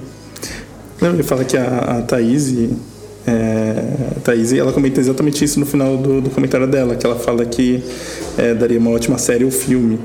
[1.00, 2.52] Não, ele fala que a, a Thaís,
[3.26, 3.74] é,
[4.16, 7.44] a Thaís, ela comenta exatamente isso no final do, do comentário dela, que ela fala
[7.44, 7.82] que
[8.36, 9.98] é, daria uma ótima série ou filme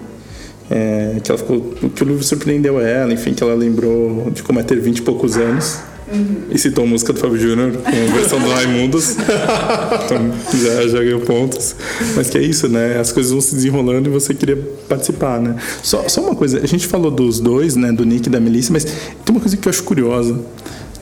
[0.70, 4.60] É, que ela ficou, que o livro surpreendeu ela, enfim, que ela lembrou de como
[4.60, 5.80] é ter 20 e poucos anos.
[6.12, 6.44] Uhum.
[6.52, 9.16] E citou a música do Fábio Júnior com a versão do Raimundos.
[10.06, 11.76] então já, já ganhou pontos.
[12.16, 13.00] Mas que é isso, né?
[13.00, 14.58] As coisas vão se desenrolando e você queria
[14.88, 15.56] participar, né?
[15.82, 17.92] Só, só uma coisa, a gente falou dos dois, né?
[17.92, 18.96] Do Nick e da Melissa, mas tem
[19.30, 20.40] uma coisa que eu acho curiosa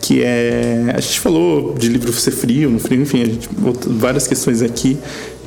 [0.02, 3.48] que é a gente falou de livro ser frio, no frio, enfim, a gente
[3.88, 4.98] várias questões aqui,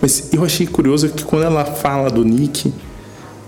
[0.00, 2.72] mas eu achei curioso que quando ela fala do Nick,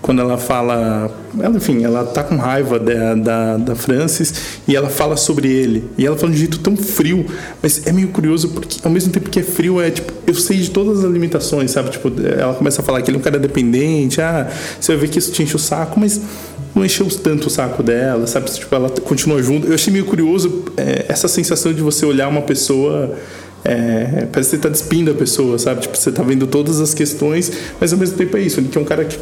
[0.01, 1.11] quando ela fala.
[1.39, 4.33] Ela, enfim, ela tá com raiva da, da, da Francis
[4.67, 5.83] e ela fala sobre ele.
[5.97, 7.25] E ela fala de um jeito tão frio,
[7.61, 10.57] mas é meio curioso porque, ao mesmo tempo que é frio, é tipo, eu sei
[10.57, 11.91] de todas as limitações, sabe?
[11.91, 15.09] Tipo, ela começa a falar que ele é um cara dependente, ah, você vai ver
[15.09, 16.19] que isso te enche o saco, mas
[16.73, 18.49] não encheu tanto o saco dela, sabe?
[18.51, 19.67] Tipo, ela continua junto.
[19.67, 23.15] Eu achei meio curioso é, essa sensação de você olhar uma pessoa
[23.63, 25.81] é, parece que você está despindo a pessoa, sabe?
[25.81, 28.59] Tipo, você está vendo todas as questões, mas ao mesmo tempo é isso.
[28.59, 29.17] Ele que é um cara que,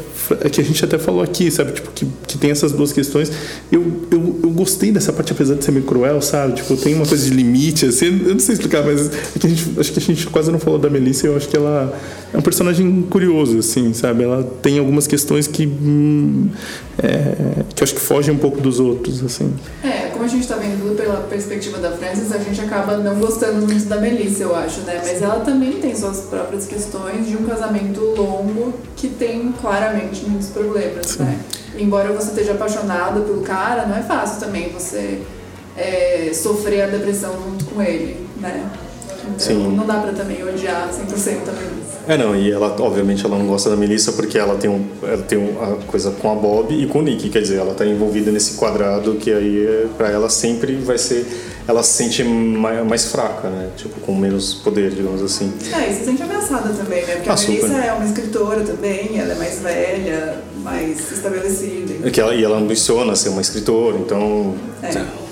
[0.50, 1.72] que a gente até falou aqui, sabe?
[1.72, 3.32] Tipo, que, que tem essas duas questões.
[3.70, 6.54] Eu, eu, eu gostei dessa parte, apesar de ser meio cruel, sabe?
[6.54, 8.06] Tipo, tem uma coisa de limite, assim.
[8.26, 10.58] Eu não sei explicar, mas é que a gente, acho que a gente quase não
[10.58, 11.26] falou da Melissa.
[11.26, 11.96] Eu acho que ela
[12.32, 14.24] é um personagem curioso, assim, sabe?
[14.24, 16.48] Ela tem algumas questões que, hum,
[16.98, 19.52] é, que eu acho que fogem um pouco dos outros, assim.
[19.84, 23.66] É, como a gente está vendo pela perspectiva da Frances, a gente acaba não gostando
[23.66, 25.00] muito da Melissa, eu acho, né?
[25.04, 30.48] Mas ela também tem suas próprias questões de um casamento longo que tem claramente muitos
[30.48, 31.22] problemas, Sim.
[31.22, 31.40] né?
[31.78, 35.22] Embora você esteja apaixonada pelo cara, não é fácil também você
[35.76, 38.68] é, sofrer a depressão junto com ele, né?
[39.28, 39.76] Então Sim.
[39.76, 41.98] não dá pra também odiar 100% a Melissa.
[42.08, 45.22] É, não, e ela, obviamente, ela não gosta da Melissa porque ela tem, um, ela
[45.22, 48.30] tem uma coisa com a Bob e com o Nick, quer dizer, ela tá envolvida
[48.32, 51.26] nesse quadrado que aí, pra ela, sempre vai ser.
[51.68, 53.68] Ela se sente mais, mais fraca, né?
[53.76, 55.52] Tipo, com menos poder, digamos assim.
[55.70, 57.16] É, e se sente ameaçada também, né?
[57.16, 57.84] Porque ah, a Melissa super.
[57.84, 62.08] é uma escritora também, ela é mais velha, mais estabelecida.
[62.08, 64.54] É que ela, e ela ambiciona ser uma escritora, então.
[64.82, 65.27] É.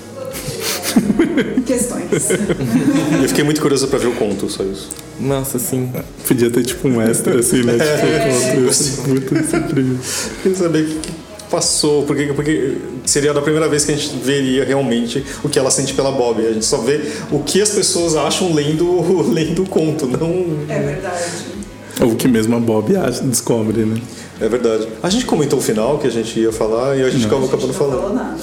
[1.65, 2.29] Questões.
[3.21, 4.89] Eu fiquei muito curioso pra ver o conto, só isso.
[5.19, 5.91] Nossa, sim.
[6.27, 7.73] Podia ter tipo um extra assim, né?
[7.73, 9.97] Tipo, muito incrível.
[10.41, 11.11] Queria saber o que
[11.49, 15.71] passou, porque, porque seria a primeira vez que a gente veria realmente o que ela
[15.71, 16.45] sente pela Bob.
[16.45, 20.45] A gente só vê o que as pessoas acham lendo, lendo o conto, não.
[20.69, 21.57] É verdade.
[22.01, 23.99] Ou o que mesmo a Bob acha, descobre, né?
[24.39, 24.87] É verdade.
[25.01, 27.73] A gente comentou o final que a gente ia falar e a gente acabou acabando
[27.73, 27.93] falando.
[27.93, 28.37] Não falou nada.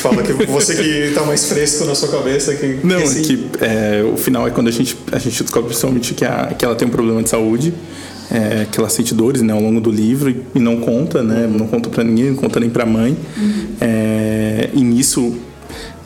[0.00, 2.80] Fala que você que está mais fresco na sua cabeça que.
[2.84, 3.22] Não, esse...
[3.22, 6.64] que é, o final é quando a gente, a gente descobre principalmente que, a, que
[6.64, 7.72] ela tem um problema de saúde.
[8.30, 11.46] É, que ela sente dores né, ao longo do livro e, e não conta, né?
[11.50, 13.16] Não conta para ninguém, não conta nem para a mãe.
[13.38, 13.68] Uhum.
[13.80, 15.34] É, e nisso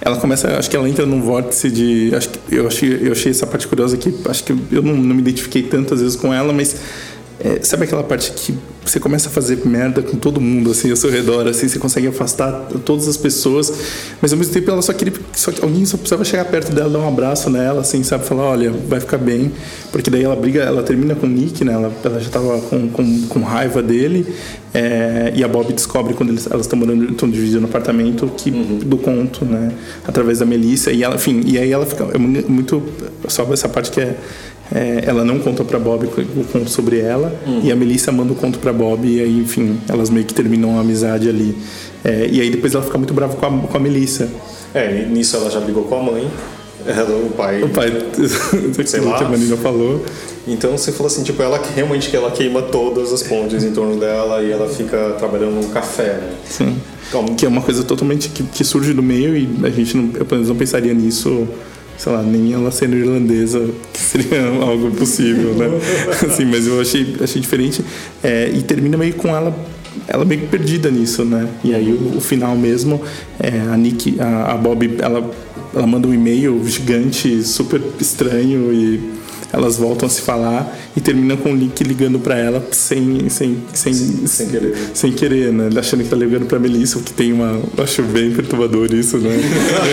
[0.04, 3.30] ela começa, acho que ela entra num vórtice de, acho que eu achei, eu achei
[3.30, 6.52] essa parte curiosa que acho que eu não, não me identifiquei tantas vezes com ela,
[6.52, 6.76] mas
[7.44, 10.96] é, sabe aquela parte que você começa a fazer merda com todo mundo assim ao
[10.96, 13.72] seu redor, assim, você consegue afastar todas as pessoas,
[14.20, 16.88] mas ao mesmo tempo ela só queria, só que alguém só precisava chegar perto dela,
[16.90, 19.52] dar um abraço nela, assim, sabe, falar, olha, vai ficar bem,
[19.90, 22.88] porque daí ela briga, ela termina com o Nick, né, ela, ela já tava com,
[22.88, 24.26] com, com raiva dele,
[24.74, 28.50] é, e a Bob descobre quando eles, elas estão morando, estão dividindo no apartamento, que
[28.50, 28.78] uhum.
[28.78, 29.72] do conto, né,
[30.06, 32.82] através da Melissa, e ela, enfim, e aí ela fica, é muito,
[33.26, 34.16] só essa parte que é
[34.74, 37.60] é, ela não conta para Bob o conto sobre ela uhum.
[37.62, 40.78] e a Melissa manda o conto para Bob e aí, enfim, elas meio que terminam
[40.78, 41.54] a amizade ali.
[42.02, 44.30] É, e aí depois ela fica muito brava com a, com a Melissa.
[44.74, 46.30] É, nisso ela já brigou com a mãe.
[46.86, 47.62] Ela, o pai.
[47.62, 47.92] O pai,
[48.84, 49.18] sei lá.
[49.18, 50.04] que a Marina falou.
[50.48, 54.00] Então você falou assim, tipo, ela realmente que ela queima todas as pontes em torno
[54.00, 56.34] dela e ela fica trabalhando no café, né?
[56.44, 56.76] Sim.
[57.08, 60.04] Então, que é uma coisa totalmente que, que surge do meio e a gente não,
[60.14, 61.46] eu pelo menos não pensaria nisso
[62.02, 65.66] sei lá, nem ela sendo irlandesa, que seria algo possível, né?
[66.26, 67.84] assim, mas eu achei, achei diferente.
[68.24, 69.54] É, e termina meio com ela
[70.08, 71.46] ela meio perdida nisso, né?
[71.62, 73.00] E aí o, o final mesmo,
[73.38, 75.30] é, a Nick, a, a Bob, ela,
[75.72, 79.21] ela manda um e-mail gigante, super estranho e
[79.52, 83.58] elas voltam a se falar e terminam com o Nick ligando para ela sem sem,
[83.72, 84.76] sem, sem, sem, querer.
[84.94, 85.68] sem querer, né?
[85.78, 87.60] Achando que tá ligando pra Melissa, o que tem uma.
[87.78, 89.30] Acho bem perturbador isso, né?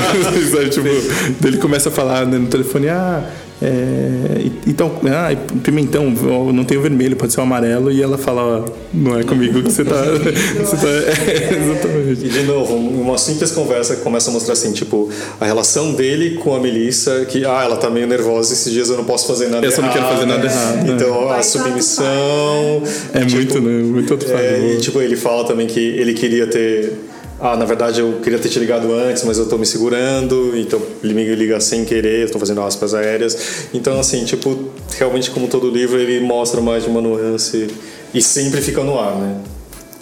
[0.71, 3.29] tipo, ele começa a falar né, no telefone, ah,
[3.61, 6.09] é, então, ah, pimentão,
[6.53, 9.69] não tem o vermelho, pode ser o amarelo, e ela fala, não é comigo que
[9.69, 10.01] você tá.
[10.59, 12.25] você tá é, exatamente.
[12.25, 15.09] E de novo, uma simples conversa que começa a mostrar assim, tipo,
[15.41, 18.95] a relação dele com a Melissa, que ah, ela tá meio nervosa, esses dias eu
[18.95, 19.71] não posso fazer nada eu errado.
[19.71, 20.85] Eu só não quero fazer nada errado.
[20.85, 20.93] Né?
[20.93, 22.83] Então, a submissão.
[23.13, 23.83] É tipo, muito, né?
[23.83, 26.93] Muito outro é, E tipo, ele fala também que ele queria ter
[27.41, 30.81] ah, na verdade eu queria ter te ligado antes, mas eu tô me segurando, então
[31.03, 33.69] ele me liga sem querer, eu tô fazendo aspas aéreas.
[33.73, 37.67] Então, assim, tipo, realmente como todo livro, ele mostra mais de uma nuance
[38.13, 39.37] e sempre fica no ar, né?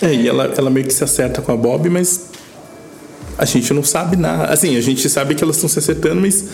[0.02, 2.28] É, e ela, ela meio que se acerta com a Bob, mas
[3.38, 4.46] a gente não sabe nada.
[4.46, 6.46] Assim, a gente sabe que elas estão se acertando, mas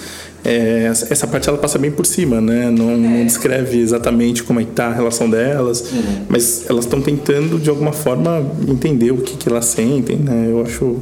[0.43, 2.69] é, essa parte ela passa bem por cima, né?
[2.69, 5.85] Não, não descreve exatamente como é que tá a relação delas,
[6.27, 10.47] mas elas estão tentando de alguma forma entender o que, que elas sentem, né?
[10.49, 10.97] Eu acho,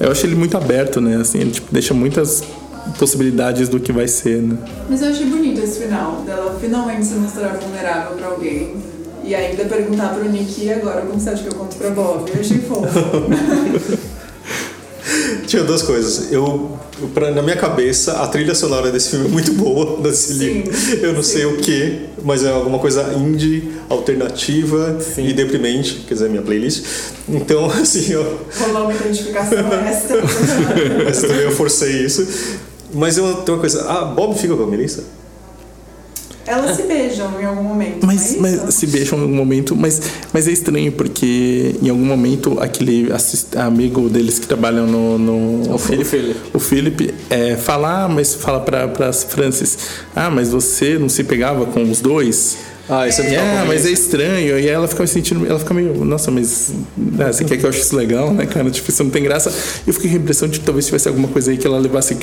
[0.00, 1.16] eu acho ele muito aberto, né?
[1.16, 2.42] Assim, ele tipo, deixa muitas
[2.98, 4.56] possibilidades do que vai ser, né?
[4.88, 8.74] Mas eu achei bonito esse final, dela finalmente se mostrar vulnerável pra alguém.
[9.24, 12.30] E ainda perguntar pro Nick, e agora, como você acha que eu conto pra Bob?
[12.32, 12.86] Eu achei fofo.
[15.46, 16.32] Tinha duas coisas.
[16.32, 16.76] Eu,
[17.14, 20.72] pra, na minha cabeça, a trilha sonora desse filme é muito boa, desse Sim, livro.
[21.06, 21.32] Eu não sim.
[21.32, 26.84] sei o que, mas é alguma coisa indie, alternativa e deprimente, quer dizer, minha playlist.
[27.28, 30.22] Então, assim, eu, Rolou uma identificação extra.
[31.04, 32.26] mas também eu forcei isso.
[32.92, 35.04] Mas eu, tem uma coisa, ah, Bob fica com a Melissa?
[36.46, 38.06] Elas se beijam em algum momento.
[38.06, 40.00] Mas, é mas se beijam em algum momento, mas,
[40.32, 45.18] mas é estranho porque em algum momento aquele assist, amigo deles que trabalham no.
[45.18, 46.04] no O Philip.
[46.04, 46.40] Philip.
[46.54, 49.78] O Philip é, fala, ah, mas fala pra, pra Francis,
[50.14, 52.56] ah, mas você não se pegava com os dois?
[52.88, 54.48] Ah, isso é, É, mas é estranho.
[54.50, 56.72] E aí ela fica me sentindo, ela fica meio, nossa, mas
[57.18, 58.70] ah, você quer que eu ache isso legal, né, cara?
[58.70, 59.52] Tipo, isso não tem graça.
[59.86, 62.16] Eu fiquei com a impressão de que talvez tivesse alguma coisa aí que ela levasse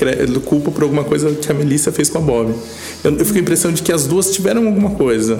[0.45, 2.53] culpa por alguma coisa que a Melissa fez com a Bob.
[3.03, 5.39] Eu, eu fiquei com a impressão de que as duas tiveram alguma coisa.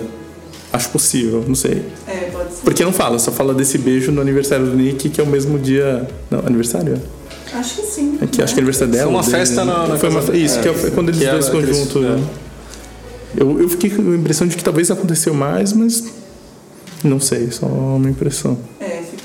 [0.74, 1.84] Acho possível, não sei.
[2.08, 2.62] É, pode ser.
[2.64, 5.58] Porque não fala, só fala desse beijo no aniversário do Nick, que é o mesmo
[5.60, 6.06] dia.
[6.32, 7.00] Não, aniversário?
[7.54, 8.18] Acho que sim.
[8.20, 9.04] É que acho que é aniversário dela.
[9.06, 9.72] Foi uma dele, festa né?
[9.72, 12.22] na- na Foi uma, casa- Isso, é, que é quando eles que dois ficam juntos.
[13.38, 16.04] Eu, eu fiquei com a impressão de que talvez aconteceu mais, mas.
[17.04, 18.58] Não sei, só uma impressão.
[18.80, 19.24] É, fica-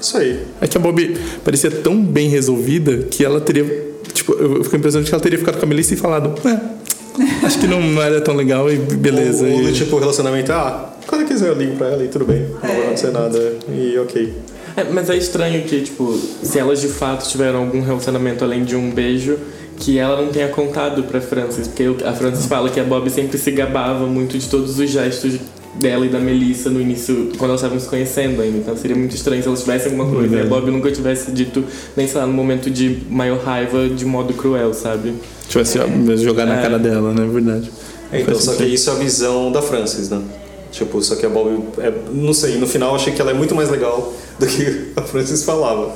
[0.00, 0.40] Isso aí.
[0.60, 3.64] É que a Bob parecia tão bem resolvida que ela teria.
[4.12, 5.96] Tipo, eu fiquei com a impressão de que ela teria ficado com a Melissa e
[5.96, 9.46] falado: É, acho que não, não era tão legal e beleza.
[9.46, 12.46] Ou, ou e- tipo, relacionamento, ah, quando quiser eu ligo pra ela e tudo bem.
[12.50, 13.56] Não vai acontecer nada.
[13.70, 14.34] E ok.
[14.76, 18.74] É, mas é estranho que, tipo, se elas de fato tiveram algum relacionamento além de
[18.74, 19.38] um beijo,
[19.78, 21.66] que ela não tenha contado pra Francis.
[21.68, 25.34] Porque a Francis fala que a Bob sempre se gabava muito de todos os gestos
[25.74, 28.58] dela e da Melissa no início, quando elas estavam se conhecendo ainda.
[28.58, 31.64] Então seria muito estranho se elas tivessem alguma coisa e a Bob nunca tivesse dito,
[31.96, 35.14] nem sei lá, no momento de maior raiva, de modo cruel, sabe?
[35.48, 36.62] Tivesse ó, jogar na É.
[36.62, 37.28] cara dela, né?
[37.30, 37.70] Verdade.
[38.12, 40.22] É, então, Faz só que isso é a visão da Francis, né?
[40.70, 41.60] Tipo, só que a Bob.
[41.78, 44.92] É, não sei, no final eu achei que ela é muito mais legal do que
[44.96, 45.92] a Francis falava.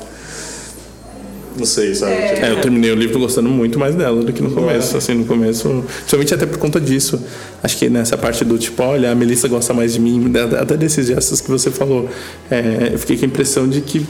[1.58, 2.12] Não sei, sabe?
[2.12, 2.34] É.
[2.34, 4.96] Tipo, É, eu terminei o livro gostando muito mais dela do que no começo.
[4.96, 5.84] Assim, no começo.
[5.98, 7.20] Principalmente até por conta disso.
[7.62, 11.06] Acho que nessa parte do tipo, olha, a Melissa gosta mais de mim, até desses
[11.08, 12.08] gestos que você falou.
[12.50, 14.06] é, eu fiquei com a impressão de que.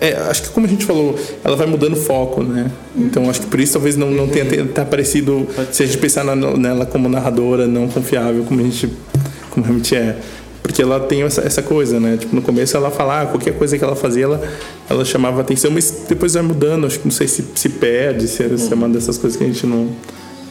[0.00, 2.70] É, é, acho que como a gente falou, ela vai mudando o foco, né?
[2.96, 5.46] Então acho que por isso talvez não, não tenha tenha aparecido.
[5.72, 8.88] Se a gente pensar na- nela como narradora não confiável, como a gente,
[9.50, 10.16] como realmente é.
[10.68, 12.18] Porque ela tem essa, essa coisa, né?
[12.18, 14.40] Tipo, no começo ela fala, ah, qualquer coisa que ela fazia, ela,
[14.88, 16.86] ela chamava atenção, mas depois vai mudando.
[16.86, 19.44] Acho que não sei se se perde, se é, se é uma dessas coisas que
[19.44, 19.88] a gente não,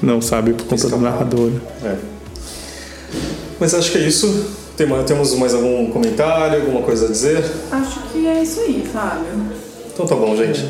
[0.02, 1.52] não sabe por conta do narrador.
[1.84, 1.96] é.
[3.60, 4.46] Mas acho que é isso.
[4.76, 7.44] Tem mais- temos mais algum comentário, alguma coisa a dizer?
[7.72, 9.26] Acho que é isso aí, Fábio.
[9.94, 10.66] Então tá bom, gente.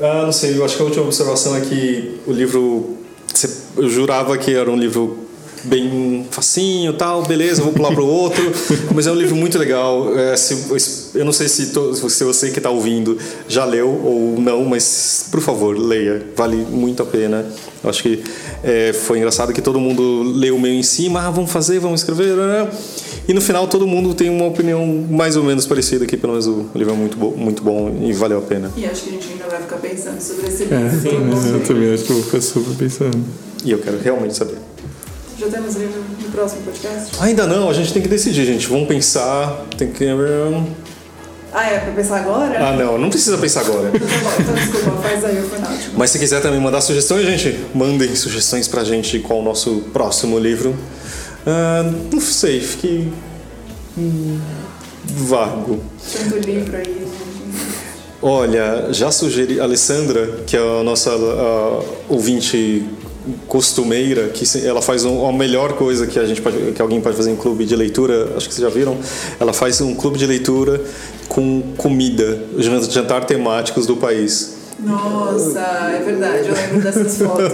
[0.00, 2.96] Ah, não sei, eu acho que a última observação é que o livro.
[3.32, 5.21] você- Eu jurava que era um livro
[5.64, 8.42] bem facinho tal, beleza, eu vou pular pro outro.
[8.94, 10.16] mas é um livro muito legal.
[10.18, 13.16] É, se- eu não sei se, to- se você que está ouvindo
[13.48, 16.22] já leu ou não, mas por favor, leia.
[16.36, 17.46] Vale muito a pena.
[17.82, 18.22] Eu acho que
[18.62, 22.34] é, foi engraçado que todo mundo leu meio em cima, ah, vamos fazer, vamos escrever.
[22.36, 22.68] né?
[23.28, 26.46] E no final todo mundo tem uma opinião mais ou menos parecida, que pelo menos
[26.48, 28.70] o livro é muito, bo muito bom e valeu a pena.
[28.76, 31.00] E acho que a gente ainda vai ficar pensando sobre esse É, livro.
[31.10, 33.18] por um bom eu também acho que eu vou ficar super pensando.
[33.64, 34.56] E eu quero realmente saber.
[35.42, 37.16] Já temos livro no próximo podcast?
[37.18, 38.68] Ainda não, a gente tem que decidir, gente.
[38.68, 39.66] Vamos pensar.
[39.76, 40.06] Tem que.
[41.52, 42.64] Ah, é pra pensar agora?
[42.64, 43.90] Ah, não, não precisa pensar agora.
[43.92, 45.72] Então tá então desculpa, faz aí o final.
[45.96, 50.38] Mas se quiser também mandar sugestões, gente, mandem sugestões pra gente qual o nosso próximo
[50.38, 50.76] livro.
[51.44, 53.12] Ah, não sei, fique.
[53.98, 54.38] hum,
[55.04, 55.80] vago.
[56.12, 57.12] Tanto livro aí, gente.
[58.22, 59.58] Olha, já sugeri.
[59.58, 62.86] A Alessandra, que é a nossa ah, ouvinte
[63.48, 67.16] costumeira, que ela faz um- a melhor coisa que a gente pode, que alguém pode
[67.16, 68.96] fazer em clube de leitura, acho que vocês já viram.
[69.38, 70.80] Ela faz um clube de leitura
[71.28, 74.54] com comida, jan- jantar temáticos do país.
[74.80, 77.52] Nossa, é verdade, eu lembro dessas fotos.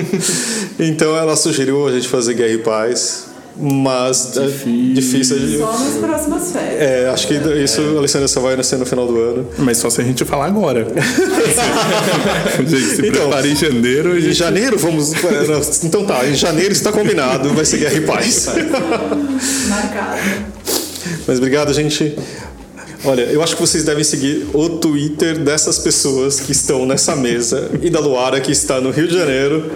[0.78, 3.26] Então ela sugeriu a gente fazer Guerra e Paz,
[3.60, 4.46] mas é
[4.94, 5.58] difícil.
[5.58, 6.80] Só nas próximas férias.
[6.80, 9.46] É, acho que isso, Alessandra, só vai nascer no final do ano.
[9.58, 10.86] Mas só se a gente falar agora.
[12.66, 14.12] gente, se Então, prepare em janeiro.
[14.12, 15.12] a Em gente- janeiro vamos.
[15.12, 18.46] é, Então tá, em janeiro está combinado, vai ser Guerra e Paz.
[19.68, 20.20] Marcado.
[21.26, 22.16] Mas obrigado, gente.
[23.02, 27.70] Olha, eu acho que vocês devem seguir o Twitter dessas pessoas que estão nessa mesa
[27.80, 29.70] e da Luara que está no Rio de Janeiro.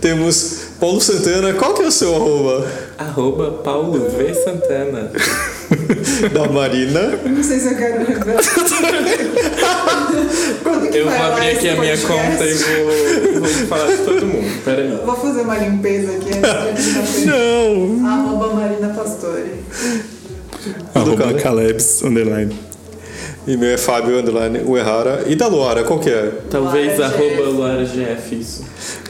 [0.00, 1.54] Temos Paulo Santana.
[1.54, 2.66] Qual que é o seu arroba?
[2.98, 4.34] Arroba Paulo V.
[4.34, 5.10] Santana.
[6.32, 7.18] Da Marina.
[7.24, 8.40] Não sei se eu quero revelar.
[10.90, 14.62] Que Eu vou abrir aqui a minha conta e vou, vou falar de todo mundo.
[14.64, 15.00] Pera aí.
[15.04, 18.08] Vou fazer uma limpeza aqui antes de a gente Não.
[18.08, 19.64] Arroba Marina Pastore.
[20.94, 21.34] Arroba?
[21.34, 22.56] Calebs, underline.
[23.46, 25.24] E meu é Fábio Underline Uerrara.
[25.26, 26.32] E da Luara, qual que é?
[26.50, 27.42] Talvez Luara arroba GF.
[27.52, 28.64] Luara GF, isso.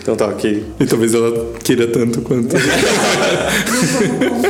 [0.07, 0.65] Então tá, aqui.
[0.79, 2.55] E talvez ela queira tanto quanto.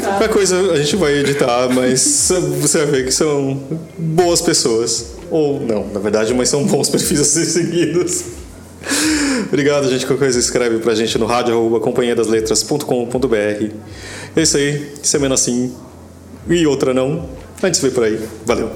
[0.05, 2.31] Qualquer coisa a gente vai editar, mas
[2.61, 3.59] você vai ver que são
[3.97, 5.15] boas pessoas.
[5.31, 8.25] Ou não, na verdade, mas são bons perfis a ser seguidos.
[9.49, 10.05] Obrigado, gente.
[10.05, 13.73] Qualquer coisa escreve pra gente no rádio arroba companhiadasletras.com.br.
[14.37, 14.93] É isso aí.
[15.03, 15.73] Semana sim
[16.51, 17.31] e outra não.
[17.63, 18.21] A gente se vê por aí.
[18.45, 18.73] Valeu.